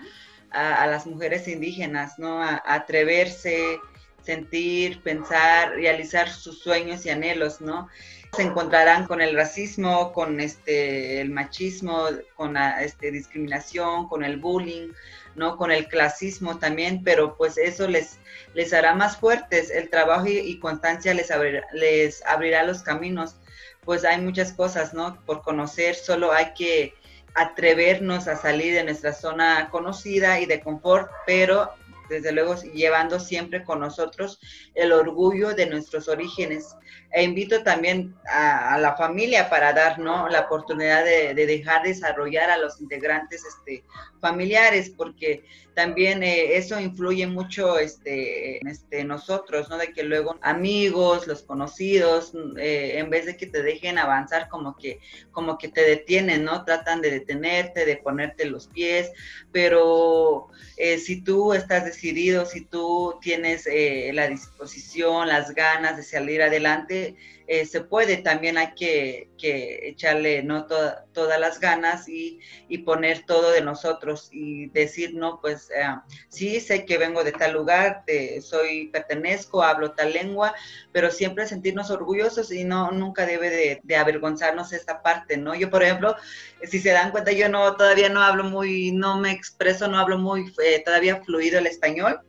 las 0.52 1.04
mujeres 1.06 1.48
indígenas, 1.48 2.18
¿no? 2.18 2.40
A, 2.40 2.62
a, 2.64 2.74
atreverse, 2.74 3.80
sentir, 4.22 5.02
pensar, 5.02 5.72
realizar 5.72 6.28
sus 6.28 6.60
sueños 6.60 7.04
y 7.06 7.10
anhelos, 7.10 7.60
¿no? 7.60 7.88
Se 8.34 8.42
encontrarán 8.42 9.06
con 9.06 9.20
el 9.20 9.34
racismo, 9.34 10.12
con 10.12 10.40
este, 10.40 11.20
el 11.20 11.30
machismo, 11.30 12.06
con 12.36 12.54
la 12.54 12.82
este, 12.82 13.10
discriminación, 13.10 14.08
con 14.08 14.24
el 14.24 14.38
bullying, 14.38 14.88
¿no? 15.34 15.56
con 15.56 15.70
el 15.70 15.88
clasismo 15.88 16.58
también, 16.58 17.02
pero 17.04 17.36
pues 17.36 17.56
eso 17.58 17.88
les, 17.88 18.18
les 18.54 18.72
hará 18.72 18.94
más 18.94 19.16
fuertes. 19.16 19.70
El 19.70 19.90
trabajo 19.90 20.26
y, 20.26 20.58
constancia 20.58 21.14
les, 21.14 21.28
les 21.72 22.24
abrirá 22.26 22.62
los 22.62 22.82
caminos. 22.82 23.36
Pues 23.84 24.04
hay 24.04 24.20
muchas 24.20 24.52
cosas, 24.52 24.94
¿no? 24.94 25.22
Por 25.26 25.42
conocer, 25.42 25.94
solo 25.94 26.32
hay 26.32 26.54
que 26.54 26.94
atrevernos 27.34 28.28
a 28.28 28.36
salir 28.36 28.74
de 28.74 28.84
nuestra 28.84 29.12
zona 29.12 29.68
conocida 29.70 30.40
y 30.40 30.46
de 30.46 30.60
confort, 30.60 31.10
pero 31.26 31.70
desde 32.08 32.32
luego 32.32 32.54
llevando 32.74 33.18
siempre 33.20 33.64
con 33.64 33.80
nosotros 33.80 34.38
el 34.74 34.92
orgullo 34.92 35.54
de 35.54 35.66
nuestros 35.66 36.08
orígenes. 36.08 36.76
E 37.12 37.22
invito 37.22 37.62
también 37.62 38.14
a, 38.28 38.76
la 38.78 38.96
familia 38.96 39.48
para 39.48 39.72
dar 39.72 39.98
la 39.98 40.40
oportunidad 40.40 41.04
de, 41.04 41.34
dejar 41.34 41.82
desarrollar 41.82 42.50
a 42.50 42.58
los 42.58 42.80
integrantes 42.80 43.44
este, 43.44 43.84
familiares, 44.24 44.88
porque 44.88 45.44
también 45.74 46.22
eh, 46.22 46.56
eso 46.56 46.80
influye 46.80 47.26
mucho 47.26 47.78
este, 47.78 48.66
este, 48.66 49.04
nosotros, 49.04 49.68
¿no? 49.68 49.76
De 49.76 49.92
que 49.92 50.02
luego 50.02 50.38
amigos, 50.40 51.26
los 51.26 51.42
conocidos, 51.42 52.32
eh, 52.56 52.94
en 52.96 53.10
vez 53.10 53.26
de 53.26 53.36
que 53.36 53.46
te 53.46 53.62
dejen 53.62 53.98
avanzar, 53.98 54.48
como 54.48 54.76
que, 54.76 54.98
como 55.30 55.58
que 55.58 55.68
te 55.68 55.82
detienen, 55.82 56.42
¿no? 56.42 56.64
Tratan 56.64 57.02
de 57.02 57.10
detenerte, 57.10 57.84
de 57.84 57.98
ponerte 57.98 58.46
los 58.46 58.68
pies, 58.68 59.12
pero 59.52 60.48
eh, 60.78 60.96
si 60.96 61.20
tú 61.20 61.52
estás 61.52 61.84
decidido, 61.84 62.46
si 62.46 62.62
tú 62.62 63.18
tienes 63.20 63.68
la 64.14 64.28
disposición, 64.28 65.28
las 65.28 65.54
ganas 65.54 65.98
de 65.98 66.02
salir 66.02 66.40
adelante, 66.40 67.16
eh, 67.46 67.66
se 67.66 67.82
puede, 67.82 68.18
también 68.18 68.56
hay 68.56 68.74
que, 68.74 69.28
echarle 69.38 70.42
¿no? 70.42 70.66
todas 70.66 71.38
las 71.38 71.60
ganas 71.60 72.08
y, 72.08 72.40
poner 72.84 73.24
todo 73.24 73.50
de 73.52 73.60
nosotros 73.60 74.28
y 74.32 74.68
decir, 74.70 75.14
no, 75.14 75.40
pues 75.40 75.70
eh, 75.70 75.86
sí, 76.28 76.60
sé 76.60 76.84
que 76.84 76.98
vengo 76.98 77.22
de 77.22 77.32
tal 77.32 77.52
lugar, 77.52 78.04
soy, 78.40 78.88
pertenezco, 78.88 79.62
hablo 79.62 79.92
tal 79.92 80.12
lengua, 80.12 80.54
pero 80.92 81.10
siempre 81.10 81.46
sentirnos 81.46 81.90
orgullosos 81.90 82.50
y 82.52 82.64
no, 82.64 82.90
nunca 82.90 83.26
debe 83.26 83.80
de, 83.82 83.96
avergonzarnos 83.96 84.72
esta 84.72 85.02
parte, 85.02 85.36
¿no? 85.36 85.54
Yo, 85.54 85.70
por 85.70 85.82
ejemplo, 85.82 86.16
si 86.62 86.80
se 86.80 86.90
dan 86.90 87.10
cuenta, 87.10 87.32
yo 87.32 87.48
no, 87.48 87.76
todavía 87.76 88.08
no 88.08 88.22
hablo 88.22 88.44
muy, 88.44 88.92
no 88.92 89.18
me 89.18 89.30
expreso, 89.30 89.88
no 89.88 89.98
hablo 89.98 90.18
muy, 90.18 90.52
eh, 90.64 90.82
todavía 90.84 91.22
fluido 91.22 91.58
el 91.58 91.66
español, 91.66 92.20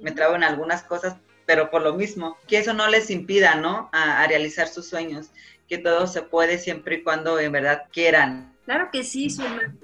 me 0.00 0.12
trago 0.12 0.34
en 0.34 0.44
algunas 0.44 0.82
cosas, 0.82 1.16
pero 1.46 1.70
por 1.70 1.82
lo 1.82 1.94
mismo, 1.94 2.36
que 2.46 2.58
eso 2.58 2.72
no 2.72 2.88
les 2.88 3.10
impida, 3.10 3.54
¿no? 3.54 3.90
A, 3.92 4.26
realizar 4.26 4.68
sus 4.68 4.88
sueños, 4.88 5.30
que 5.68 5.78
todo 5.78 6.06
se 6.06 6.22
puede 6.22 6.58
siempre 6.58 6.96
y 6.96 7.02
cuando 7.02 7.38
en 7.38 7.52
verdad 7.52 7.84
quieran. 7.92 8.54
Claro 8.64 8.88
que 8.92 9.04
sí, 9.04 9.28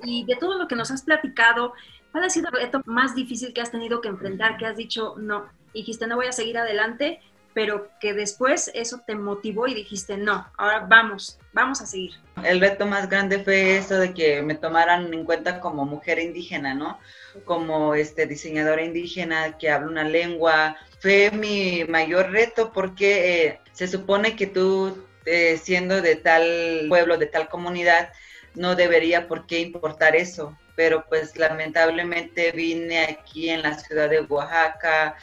Y 0.05 0.25
de 0.25 0.37
todo 0.37 0.59
lo 0.59 0.69
que 0.69 0.77
nos 0.77 0.91
has 0.91 1.03
platicado, 1.03 1.75
¿cuál 2.13 2.25
ha 2.25 2.31
sido 2.31 2.49
el 2.49 2.63
reto 2.63 2.83
más 2.87 3.15
difícil 3.15 3.53
que 3.53 3.61
has 3.61 3.71
tenido 3.71 4.01
que 4.01 4.09
enfrentar? 4.09 4.57
Que 4.57 4.67
has 4.67 4.77
dicho, 4.77 5.15
no, 5.19 5.49
dijiste, 5.75 6.07
no 6.07 6.17
voy 6.17 6.27
a 6.27 6.33
seguir 6.33 6.57
adelante, 6.57 7.21
pero 7.53 7.89
que 8.01 8.15
después 8.15 8.71
eso 8.75 9.01
te 9.07 9.15
motivó 9.15 9.67
y 9.67 9.75
dijiste, 9.75 10.17
no, 10.17 10.47
ahora 10.57 10.87
vamos, 10.89 11.39
vamos 11.53 11.81
a 11.81 11.87
seguir. 11.87 12.13
El 12.45 12.61
reto 12.61 12.87
más 12.87 13.09
grande 13.09 13.43
fue 13.43 13.77
eso 13.77 13.99
de 13.99 14.15
que 14.15 14.43
me 14.43 14.55
tomaran 14.55 15.13
en 15.13 15.25
cuenta 15.25 15.61
como 15.61 15.85
mujer 15.85 16.19
indígena, 16.19 16.75
¿no? 16.75 16.99
Como 17.45 17.95
este 17.95 18.27
diseñadora 18.27 18.85
indígena 18.85 19.59
que 19.59 19.71
habla 19.71 19.89
una 19.89 20.05
lengua. 20.05 20.77
Fue 21.01 21.31
mi 21.33 21.85
mayor 21.89 22.31
reto 22.31 22.73
porque 22.73 23.47
eh, 23.47 23.61
se 23.73 23.89
supone 23.89 24.37
que 24.37 24.47
tú, 24.47 25.05
eh, 25.27 25.59
siendo 25.63 26.01
de 26.01 26.17
tal 26.17 26.87
pueblo, 26.89 27.19
de 27.19 27.27
tal 27.27 27.49
comunidad, 27.49 28.11
no 28.55 28.75
debería 28.75 29.29
por 29.29 29.47
qué 29.47 29.61
importar 29.61 30.15
eso. 30.15 30.57
Pero 30.77 31.05
pues 31.09 31.37
lamentablemente 31.37 32.53
vine 32.53 33.01
aquí 33.01 33.51
en 33.51 33.63
la 33.63 33.79
ciudad 33.79 34.09
de 34.09 34.21
Oaxaca, 34.21 35.17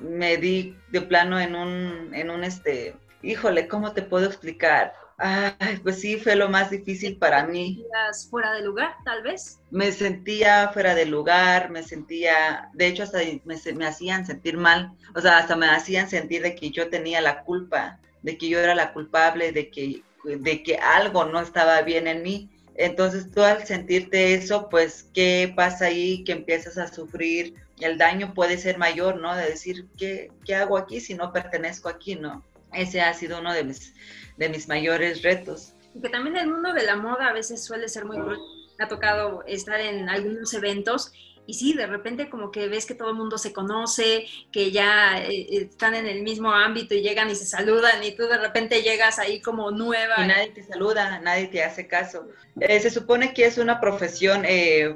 me 0.00 0.36
di 0.36 0.76
de 0.90 1.02
plano 1.02 1.38
en 1.38 1.54
un, 1.54 2.14
en 2.14 2.30
un 2.30 2.44
este, 2.44 2.96
híjole, 3.22 3.68
¿cómo 3.68 3.92
te 3.92 4.02
puedo 4.02 4.26
explicar? 4.26 4.92
Ay, 5.22 5.78
pues 5.82 6.00
sí, 6.00 6.16
fue 6.16 6.34
lo 6.34 6.48
más 6.48 6.70
difícil 6.70 7.18
para 7.18 7.46
mí. 7.46 7.84
fuera 8.30 8.54
de 8.54 8.62
lugar, 8.62 8.94
tal 9.04 9.22
vez? 9.22 9.58
Me 9.70 9.92
sentía 9.92 10.70
fuera 10.72 10.94
de 10.94 11.04
lugar, 11.04 11.70
me 11.70 11.82
sentía, 11.82 12.70
de 12.72 12.86
hecho 12.86 13.02
hasta 13.02 13.18
me, 13.44 13.60
me 13.74 13.86
hacían 13.86 14.24
sentir 14.24 14.56
mal, 14.56 14.92
o 15.14 15.20
sea, 15.20 15.38
hasta 15.38 15.56
me 15.56 15.66
hacían 15.66 16.08
sentir 16.08 16.42
de 16.42 16.54
que 16.54 16.70
yo 16.70 16.88
tenía 16.88 17.20
la 17.20 17.42
culpa, 17.42 17.98
de 18.22 18.38
que 18.38 18.48
yo 18.48 18.58
era 18.58 18.74
la 18.74 18.94
culpable, 18.94 19.52
de 19.52 19.70
que, 19.70 20.02
de 20.24 20.62
que 20.62 20.76
algo 20.76 21.26
no 21.26 21.40
estaba 21.40 21.82
bien 21.82 22.06
en 22.06 22.22
mí. 22.22 22.50
Entonces 22.76 23.30
tú 23.30 23.42
al 23.42 23.66
sentirte 23.66 24.32
eso, 24.32 24.70
pues, 24.70 25.10
¿qué 25.12 25.52
pasa 25.54 25.86
ahí? 25.86 26.24
Que 26.24 26.32
empiezas 26.32 26.78
a 26.78 26.88
sufrir, 26.88 27.54
el 27.86 27.98
daño 27.98 28.34
puede 28.34 28.58
ser 28.58 28.78
mayor, 28.78 29.20
¿no? 29.20 29.34
De 29.36 29.44
decir, 29.44 29.86
¿qué, 29.96 30.30
qué 30.44 30.54
hago 30.54 30.76
aquí 30.76 31.00
si 31.00 31.14
no 31.14 31.32
pertenezco 31.32 31.88
aquí, 31.88 32.16
¿no? 32.16 32.44
Ese 32.72 33.00
ha 33.00 33.12
sido 33.14 33.40
uno 33.40 33.52
de 33.52 33.64
mis, 33.64 33.94
de 34.36 34.48
mis 34.48 34.68
mayores 34.68 35.22
retos. 35.22 35.74
Que 36.00 36.08
también 36.08 36.36
el 36.36 36.48
mundo 36.48 36.72
de 36.72 36.84
la 36.84 36.96
moda 36.96 37.28
a 37.28 37.32
veces 37.32 37.64
suele 37.64 37.88
ser 37.88 38.04
muy 38.04 38.16
cruel. 38.16 38.38
Me 38.78 38.84
ha 38.84 38.88
tocado 38.88 39.42
estar 39.46 39.80
en 39.80 40.08
algunos 40.08 40.54
eventos 40.54 41.12
y 41.50 41.54
sí, 41.54 41.72
de 41.72 41.88
repente 41.88 42.30
como 42.30 42.52
que 42.52 42.68
ves 42.68 42.86
que 42.86 42.94
todo 42.94 43.10
el 43.10 43.16
mundo 43.16 43.36
se 43.36 43.52
conoce, 43.52 44.24
que 44.52 44.70
ya 44.70 45.20
eh, 45.20 45.48
eh, 45.50 45.68
están 45.68 45.96
en 45.96 46.06
el 46.06 46.22
mismo 46.22 46.52
ámbito 46.52 46.94
y 46.94 47.02
llegan 47.02 47.28
y 47.28 47.34
se 47.34 47.44
saludan 47.44 48.04
y 48.04 48.12
tú 48.12 48.28
de 48.28 48.38
repente 48.38 48.82
llegas 48.82 49.18
ahí 49.18 49.40
como 49.40 49.72
nueva. 49.72 50.14
Y 50.18 50.28
nadie 50.28 50.50
te 50.50 50.62
saluda, 50.62 51.18
nadie 51.18 51.48
te 51.48 51.64
hace 51.64 51.88
caso. 51.88 52.28
Eh, 52.60 52.78
se 52.78 52.88
supone 52.88 53.34
que 53.34 53.46
es 53.46 53.58
una 53.58 53.80
profesión, 53.80 54.44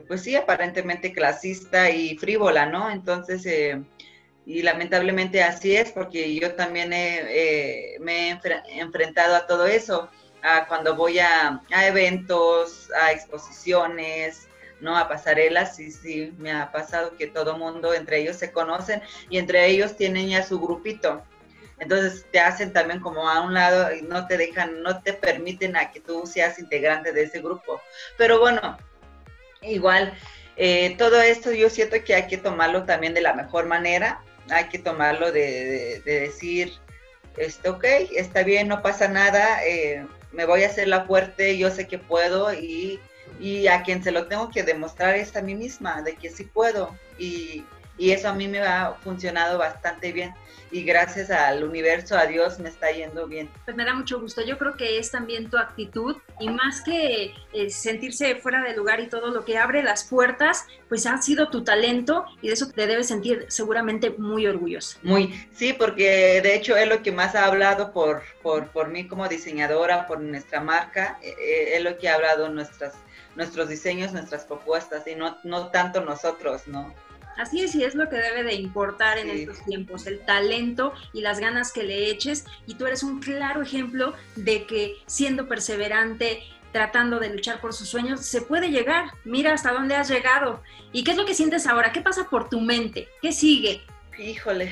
pues 0.06 0.22
sí, 0.22 0.36
aparentemente 0.36 1.12
clasista 1.12 1.90
y 1.90 2.16
frívola, 2.18 2.66
¿no? 2.66 2.88
Entonces, 2.88 3.44
y 4.46 4.62
lamentablemente 4.62 5.42
así 5.42 5.74
es, 5.74 5.90
porque 5.90 6.36
yo 6.36 6.54
también 6.54 6.90
me 6.90 8.28
he 8.30 8.38
enfrentado 8.78 9.34
a 9.34 9.48
todo 9.48 9.66
eso, 9.66 10.08
a 10.42 10.68
cuando 10.68 10.94
voy 10.94 11.18
a, 11.18 11.60
a 11.72 11.86
eventos, 11.88 12.90
a 13.02 13.10
exposiciones, 13.10 14.46
¿no? 14.80 14.96
A 14.96 15.08
pasarelas, 15.08 15.76
sí, 15.76 15.90
sí, 15.90 16.32
me 16.38 16.52
ha 16.52 16.70
pasado 16.72 17.16
que 17.16 17.26
todo 17.26 17.58
mundo, 17.58 17.94
entre 17.94 18.18
ellos 18.20 18.36
se 18.36 18.52
conocen 18.52 19.02
y 19.30 19.38
entre 19.38 19.66
ellos 19.66 19.96
tienen 19.96 20.28
ya 20.28 20.42
su 20.42 20.60
grupito. 20.60 21.22
Entonces 21.78 22.26
te 22.30 22.40
hacen 22.40 22.72
también 22.72 23.00
como 23.00 23.28
a 23.28 23.40
un 23.40 23.54
lado 23.54 23.94
y 23.94 24.02
no 24.02 24.26
te 24.26 24.36
dejan, 24.36 24.82
no 24.82 25.02
te 25.02 25.12
permiten 25.12 25.76
a 25.76 25.90
que 25.90 26.00
tú 26.00 26.26
seas 26.26 26.58
integrante 26.58 27.12
de 27.12 27.24
ese 27.24 27.40
grupo. 27.40 27.80
Pero 28.16 28.38
bueno, 28.38 28.78
igual, 29.62 30.16
eh, 30.56 30.94
todo 30.98 31.20
esto 31.20 31.52
yo 31.52 31.68
siento 31.68 31.96
que 32.04 32.14
hay 32.14 32.26
que 32.26 32.38
tomarlo 32.38 32.84
también 32.84 33.14
de 33.14 33.20
la 33.20 33.34
mejor 33.34 33.66
manera, 33.66 34.22
hay 34.50 34.68
que 34.68 34.78
tomarlo 34.78 35.32
de, 35.32 36.00
decir, 36.04 36.72
esto, 37.36 37.72
ok, 37.72 37.84
está 38.14 38.44
bien, 38.44 38.68
no 38.68 38.80
pasa 38.82 39.08
nada, 39.08 39.64
eh, 39.66 40.06
me 40.32 40.44
voy 40.44 40.62
a 40.62 40.68
hacer 40.68 40.86
la 40.86 41.04
fuerte, 41.04 41.58
yo 41.58 41.70
sé 41.70 41.88
que 41.88 41.98
puedo 41.98 42.52
y 42.52 43.00
y 43.40 43.66
a 43.66 43.82
quien 43.82 44.02
se 44.02 44.12
lo 44.12 44.26
tengo 44.26 44.50
que 44.50 44.62
demostrar 44.62 45.14
es 45.16 45.34
a 45.36 45.42
mí 45.42 45.54
misma, 45.54 46.02
de 46.02 46.14
que 46.16 46.30
sí 46.30 46.44
puedo. 46.44 46.96
Y, 47.18 47.64
eso 47.96 48.28
a 48.28 48.34
mí 48.34 48.48
me 48.48 48.58
ha 48.58 48.94
funcionado 49.04 49.56
bastante 49.56 50.10
bien. 50.12 50.34
Y 50.72 50.82
gracias 50.82 51.30
al 51.30 51.62
universo, 51.62 52.18
a 52.18 52.26
Dios, 52.26 52.58
me 52.58 52.68
está 52.68 52.90
yendo 52.90 53.28
bien. 53.28 53.48
Pues 53.64 53.76
me 53.76 53.84
da 53.84 53.94
mucho 53.94 54.20
gusto. 54.20 54.42
Yo 54.44 54.58
creo 54.58 54.76
que 54.76 54.98
es 54.98 55.12
también 55.12 55.48
tu 55.48 55.56
actitud 55.56 56.16
y 56.40 56.48
más 56.48 56.82
que 56.82 57.32
eh, 57.52 57.70
sentirse 57.70 58.34
fuera 58.34 58.60
de 58.64 58.74
lugar 58.74 58.98
y 58.98 59.06
todo 59.06 59.30
lo 59.30 59.44
que 59.44 59.56
abre 59.56 59.84
las 59.84 60.02
puertas, 60.02 60.66
pues 60.88 61.06
ha 61.06 61.22
sido 61.22 61.48
tu 61.48 61.62
talento 61.62 62.24
y 62.42 62.48
de 62.48 62.54
eso 62.54 62.68
te 62.68 62.88
debes 62.88 63.06
sentir 63.06 63.46
seguramente 63.46 64.10
muy 64.10 64.48
orgullosa. 64.48 64.98
Muy, 65.04 65.32
sí, 65.54 65.72
porque 65.72 66.40
de 66.42 66.56
hecho 66.56 66.76
es 66.76 66.88
lo 66.88 67.04
que 67.04 67.12
más 67.12 67.36
ha 67.36 67.44
hablado 67.44 67.92
por, 67.92 68.24
por, 68.42 68.66
por 68.72 68.88
mí 68.88 69.06
como 69.06 69.28
diseñadora, 69.28 70.08
por 70.08 70.18
nuestra 70.18 70.60
marca, 70.60 71.20
eh, 71.22 71.36
eh, 71.38 71.76
es 71.76 71.84
lo 71.84 71.96
que 71.98 72.08
ha 72.08 72.16
hablado 72.16 72.48
nuestras 72.48 72.94
nuestros 73.36 73.68
diseños, 73.68 74.12
nuestras 74.12 74.44
propuestas 74.44 75.06
y 75.06 75.14
no, 75.14 75.38
no 75.44 75.68
tanto 75.68 76.00
nosotros, 76.00 76.66
¿no? 76.66 76.92
Así 77.36 77.62
es, 77.62 77.74
y 77.74 77.82
es 77.82 77.94
lo 77.94 78.08
que 78.08 78.16
debe 78.16 78.44
de 78.44 78.54
importar 78.54 79.18
en 79.18 79.28
estos 79.28 79.64
tiempos, 79.64 80.06
el 80.06 80.20
talento 80.20 80.92
y 81.12 81.20
las 81.20 81.40
ganas 81.40 81.72
que 81.72 81.82
le 81.82 82.10
eches. 82.10 82.44
Y 82.66 82.74
tú 82.74 82.86
eres 82.86 83.02
un 83.02 83.20
claro 83.20 83.62
ejemplo 83.62 84.14
de 84.36 84.66
que 84.66 84.96
siendo 85.06 85.48
perseverante, 85.48 86.44
tratando 86.72 87.18
de 87.18 87.30
luchar 87.30 87.60
por 87.60 87.72
sus 87.72 87.88
sueños, 87.88 88.20
se 88.20 88.42
puede 88.42 88.70
llegar. 88.70 89.10
Mira 89.24 89.52
hasta 89.52 89.72
dónde 89.72 89.96
has 89.96 90.08
llegado. 90.08 90.62
¿Y 90.92 91.02
qué 91.02 91.10
es 91.10 91.16
lo 91.16 91.26
que 91.26 91.34
sientes 91.34 91.66
ahora? 91.66 91.92
¿Qué 91.92 92.00
pasa 92.00 92.28
por 92.30 92.48
tu 92.48 92.60
mente? 92.60 93.08
¿Qué 93.20 93.32
sigue? 93.32 93.82
Híjole, 94.16 94.70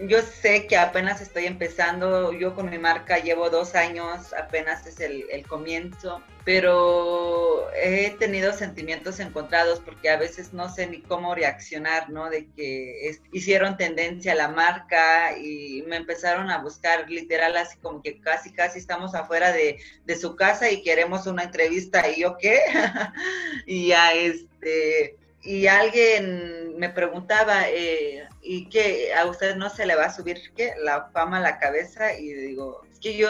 yo 0.00 0.20
sé 0.20 0.66
que 0.66 0.76
apenas 0.76 1.20
estoy 1.20 1.46
empezando, 1.46 2.32
yo 2.32 2.54
con 2.54 2.70
mi 2.70 2.78
marca 2.78 3.18
llevo 3.18 3.50
dos 3.50 3.74
años, 3.74 4.32
apenas 4.34 4.86
es 4.86 5.00
el, 5.00 5.46
comienzo 5.46 6.22
pero 6.44 7.68
he 7.74 8.10
tenido 8.20 8.52
sentimientos 8.52 9.18
encontrados 9.18 9.80
porque 9.80 10.10
a 10.10 10.16
veces 10.16 10.52
no 10.52 10.72
sé 10.72 10.86
ni 10.86 11.02
cómo 11.02 11.34
reaccionar, 11.34 12.08
¿no? 12.08 12.30
De 12.30 12.46
que 12.52 13.18
hicieron 13.32 13.76
tendencia 13.76 14.30
a 14.30 14.36
la 14.36 14.48
marca 14.48 15.36
y 15.36 15.82
me 15.88 15.96
empezaron 15.96 16.48
a 16.48 16.58
buscar 16.58 17.10
literal 17.10 17.56
así 17.56 17.76
como 17.78 18.00
que 18.00 18.20
casi, 18.20 18.52
casi 18.52 18.78
estamos 18.78 19.16
afuera 19.16 19.50
de, 19.50 19.80
su 20.20 20.36
casa 20.36 20.70
y 20.70 20.84
queremos 20.84 21.26
una 21.26 21.42
entrevista 21.42 22.08
y 22.08 22.20
yo 22.20 22.36
qué? 22.38 22.60
y 23.66 23.88
ya 23.88 24.12
este, 24.12 25.16
y 25.46 25.68
alguien 25.68 26.76
me 26.76 26.90
preguntaba, 26.90 27.68
eh, 27.68 28.28
¿y 28.42 28.68
qué? 28.68 29.14
¿A 29.14 29.26
usted 29.26 29.54
no 29.56 29.70
se 29.70 29.86
le 29.86 29.94
va 29.94 30.06
a 30.06 30.14
subir 30.14 30.38
qué? 30.56 30.72
La 30.82 31.08
fama 31.12 31.38
a 31.38 31.40
la 31.40 31.58
cabeza 31.58 32.18
y 32.18 32.32
digo, 32.32 32.82
es 32.92 32.98
que 32.98 33.16
yo, 33.16 33.28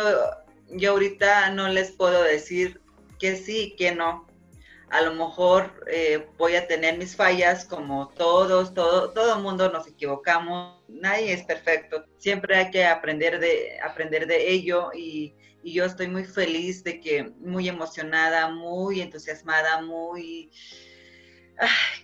yo 0.70 0.92
ahorita 0.92 1.50
no 1.50 1.68
les 1.68 1.92
puedo 1.92 2.22
decir 2.22 2.80
que 3.18 3.36
sí, 3.36 3.74
que 3.76 3.92
no. 3.92 4.26
A 4.88 5.02
lo 5.02 5.14
mejor 5.14 5.84
eh, 5.88 6.26
voy 6.38 6.54
a 6.54 6.66
tener 6.66 6.96
mis 6.96 7.16
fallas 7.16 7.64
como 7.64 8.08
todos, 8.10 8.72
todo, 8.72 9.10
todo 9.10 9.40
mundo 9.40 9.70
nos 9.70 9.86
equivocamos, 9.86 10.80
nadie 10.88 11.32
es 11.32 11.42
perfecto, 11.42 12.04
siempre 12.18 12.56
hay 12.56 12.70
que 12.70 12.86
aprender 12.86 13.40
de, 13.40 13.78
aprender 13.82 14.26
de 14.26 14.50
ello 14.50 14.90
y, 14.94 15.34
yo 15.64 15.84
estoy 15.84 16.06
muy 16.06 16.22
feliz 16.22 16.84
de 16.84 17.00
que, 17.00 17.24
muy 17.40 17.68
emocionada, 17.68 18.48
muy 18.48 19.00
entusiasmada, 19.00 19.82
muy 19.82 20.48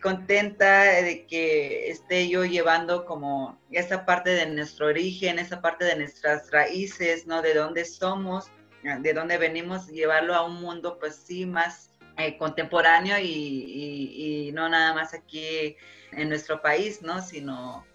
contenta 0.03 0.83
de 1.03 1.27
que 1.27 1.91
esté 1.91 2.29
yo 2.29 2.45
llevando 2.45 3.05
como 3.07 3.59
esa 3.71 4.05
parte 4.05 4.31
de 4.31 4.47
nuestro 4.47 4.87
origen, 4.87 5.39
esa 5.39 5.61
parte 5.61 5.85
de 5.85 5.97
nuestras 5.97 6.51
raíces, 6.51 7.27
¿no? 7.27 7.41
De 7.41 7.55
dónde 7.55 7.85
somos 7.85 8.51
de 8.83 9.13
dónde 9.13 9.39
venimos, 9.39 9.87
llevarlo 9.89 10.35
a 10.35 10.45
un 10.45 10.61
mundo 10.61 10.99
pues 10.99 11.15
sí 11.15 11.47
más 11.47 11.91
eh, 12.19 12.37
contemporáneo 12.37 13.17
y, 13.19 14.51
no 14.55 14.69
nada 14.69 14.93
más 14.93 15.15
aquí 15.15 15.77
en 16.11 16.29
nuestro 16.29 16.61
país, 16.61 17.01
¿no? 17.01 17.23
Sino 17.23 17.87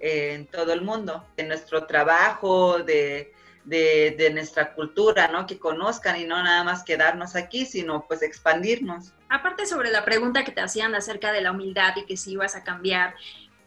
eh, 0.00 0.32
en 0.34 0.46
todo 0.46 0.72
el 0.72 0.80
mundo, 0.80 1.26
en 1.36 1.48
nuestro 1.48 1.86
trabajo, 1.86 2.78
de, 2.78 3.32
de, 3.70 4.16
de, 4.18 4.30
nuestra 4.30 4.74
cultura, 4.74 5.28
¿no? 5.28 5.46
Que 5.46 5.58
conozcan 5.58 6.20
y 6.20 6.24
no 6.24 6.42
nada 6.42 6.64
más 6.64 6.82
quedarnos 6.82 7.36
aquí, 7.36 7.64
sino 7.64 8.04
pues 8.06 8.20
expandirnos. 8.22 9.12
Aparte 9.28 9.64
sobre 9.64 9.90
la 9.90 10.04
pregunta 10.04 10.44
que 10.44 10.50
te 10.50 10.60
hacían 10.60 10.94
acerca 10.96 11.30
de 11.32 11.40
la 11.40 11.52
humildad 11.52 11.94
y 11.96 12.04
que 12.04 12.16
si 12.16 12.32
ibas 12.32 12.56
a 12.56 12.64
cambiar, 12.64 13.14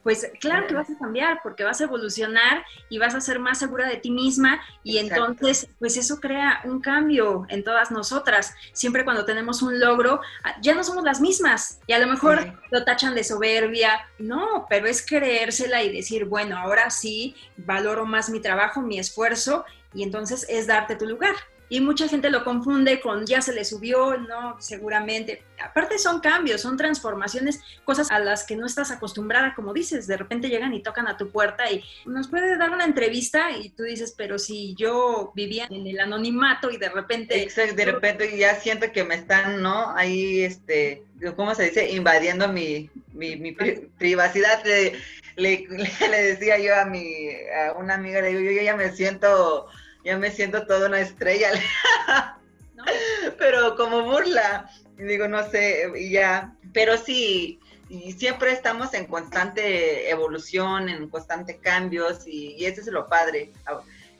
pues 0.03 0.29
claro 0.41 0.67
que 0.67 0.73
vas 0.73 0.89
a 0.89 0.97
cambiar 0.97 1.39
porque 1.41 1.63
vas 1.63 1.79
a 1.79 1.85
evolucionar 1.85 2.65
y 2.89 2.99
vas 2.99 3.15
a 3.15 3.21
ser 3.21 3.39
más 3.39 3.57
segura 3.57 3.87
de 3.87 3.95
ti 3.95 4.11
misma 4.11 4.61
y 4.83 4.97
entonces 4.97 5.69
pues 5.79 5.95
eso 5.95 6.19
crea 6.19 6.59
un 6.65 6.81
cambio 6.81 7.45
en 7.47 7.63
todas 7.63 7.89
nosotras. 7.89 8.53
Siempre 8.73 9.05
cuando 9.05 9.23
tenemos 9.23 9.61
un 9.61 9.79
logro 9.79 10.19
ah, 10.43 10.55
ya 10.61 10.75
no 10.75 10.83
somos 10.83 11.05
las 11.05 11.21
mismas 11.21 11.79
y 11.87 11.93
a 11.93 11.99
lo 11.99 12.07
mejor 12.07 12.59
lo 12.69 12.83
tachan 12.83 13.15
de 13.15 13.23
soberbia, 13.23 14.05
no, 14.19 14.65
pero 14.69 14.87
es 14.87 15.05
creérsela 15.05 15.81
y 15.83 15.95
decir, 15.95 16.25
bueno, 16.25 16.57
ahora 16.57 16.89
sí 16.89 17.35
valoro 17.55 18.05
más 18.05 18.29
mi 18.29 18.41
trabajo, 18.41 18.81
mi 18.81 18.99
esfuerzo 18.99 19.63
y 19.93 20.03
entonces 20.03 20.45
es 20.49 20.67
darte 20.67 20.95
tu 20.95 21.05
lugar 21.05 21.35
y 21.73 21.81
mucha 21.81 22.07
gente 22.07 22.29
lo 22.29 22.43
confunde 22.43 22.99
con 22.99 23.25
ya 23.25 23.41
se 23.41 23.51
le 23.51 23.65
subió, 23.65 24.15
no, 24.15 24.61
seguramente. 24.61 25.41
Aparte 25.59 25.97
son 25.97 26.19
cambios, 26.19 26.61
son 26.61 26.77
transformaciones, 26.77 27.61
cosas 27.83 28.11
a 28.11 28.19
las 28.19 28.43
que 28.43 28.55
no 28.55 28.67
estás 28.67 28.91
acostumbrada, 28.91 29.55
como 29.55 29.73
dices, 29.73 30.05
de 30.05 30.17
repente 30.17 30.49
llegan 30.49 30.75
y 30.75 30.83
tocan 30.83 31.07
a 31.07 31.17
tu 31.17 31.31
puerta 31.31 31.71
y 31.71 31.83
nos 32.05 32.27
puede 32.27 32.57
dar 32.57 32.69
una 32.69 32.85
entrevista 32.85 33.49
y 33.57 33.69
tú 33.69 33.81
dices, 33.81 34.13
pero 34.15 34.37
si 34.37 34.75
yo 34.75 35.31
vivía 35.35 35.65
en 35.71 35.87
el 35.87 35.99
anonimato 35.99 36.69
y 36.69 36.77
de 36.77 36.89
repente... 36.89 37.41
Exacto, 37.41 37.75
de 37.75 37.85
repente 37.85 38.37
ya 38.37 38.53
siento 38.53 38.91
que 38.91 39.03
me 39.03 39.15
están, 39.15 39.63
¿no? 39.63 39.95
Ahí, 39.95 40.43
este, 40.43 41.01
¿cómo 41.35 41.55
se 41.55 41.63
dice? 41.63 41.89
Invadiendo 41.89 42.49
mi, 42.49 42.91
mi, 43.13 43.55
privacidad. 43.97 44.63
Le, 44.63 44.93
le, 45.37 45.65
le, 46.11 46.21
decía 46.21 46.59
yo 46.59 46.75
a, 46.75 46.85
mi, 46.85 47.29
a 47.31 47.73
una 47.73 47.95
amiga, 47.95 48.21
le 48.21 48.29
digo, 48.29 48.51
yo 48.51 48.61
ya 48.61 48.75
me 48.75 48.91
siento 48.91 49.69
ya 50.03 50.17
me 50.17 50.31
siento 50.31 50.65
toda 50.65 50.87
una 50.87 50.99
estrella. 50.99 51.49
Pero 53.37 53.75
como 53.75 54.03
burla, 54.03 54.69
digo, 54.97 55.27
no 55.27 55.49
sé, 55.49 55.91
y 55.95 56.11
ya, 56.11 56.53
pero 56.73 56.97
sí, 56.97 57.59
y 57.87 58.11
siempre 58.13 58.51
estamos 58.51 58.93
en 58.93 59.05
constante 59.05 60.09
evolución, 60.09 60.89
en 60.89 61.07
constante 61.07 61.59
cambios, 61.59 62.27
y, 62.27 62.55
y 62.57 62.65
eso 62.65 62.81
es 62.81 62.87
lo 62.87 63.07
padre, 63.07 63.53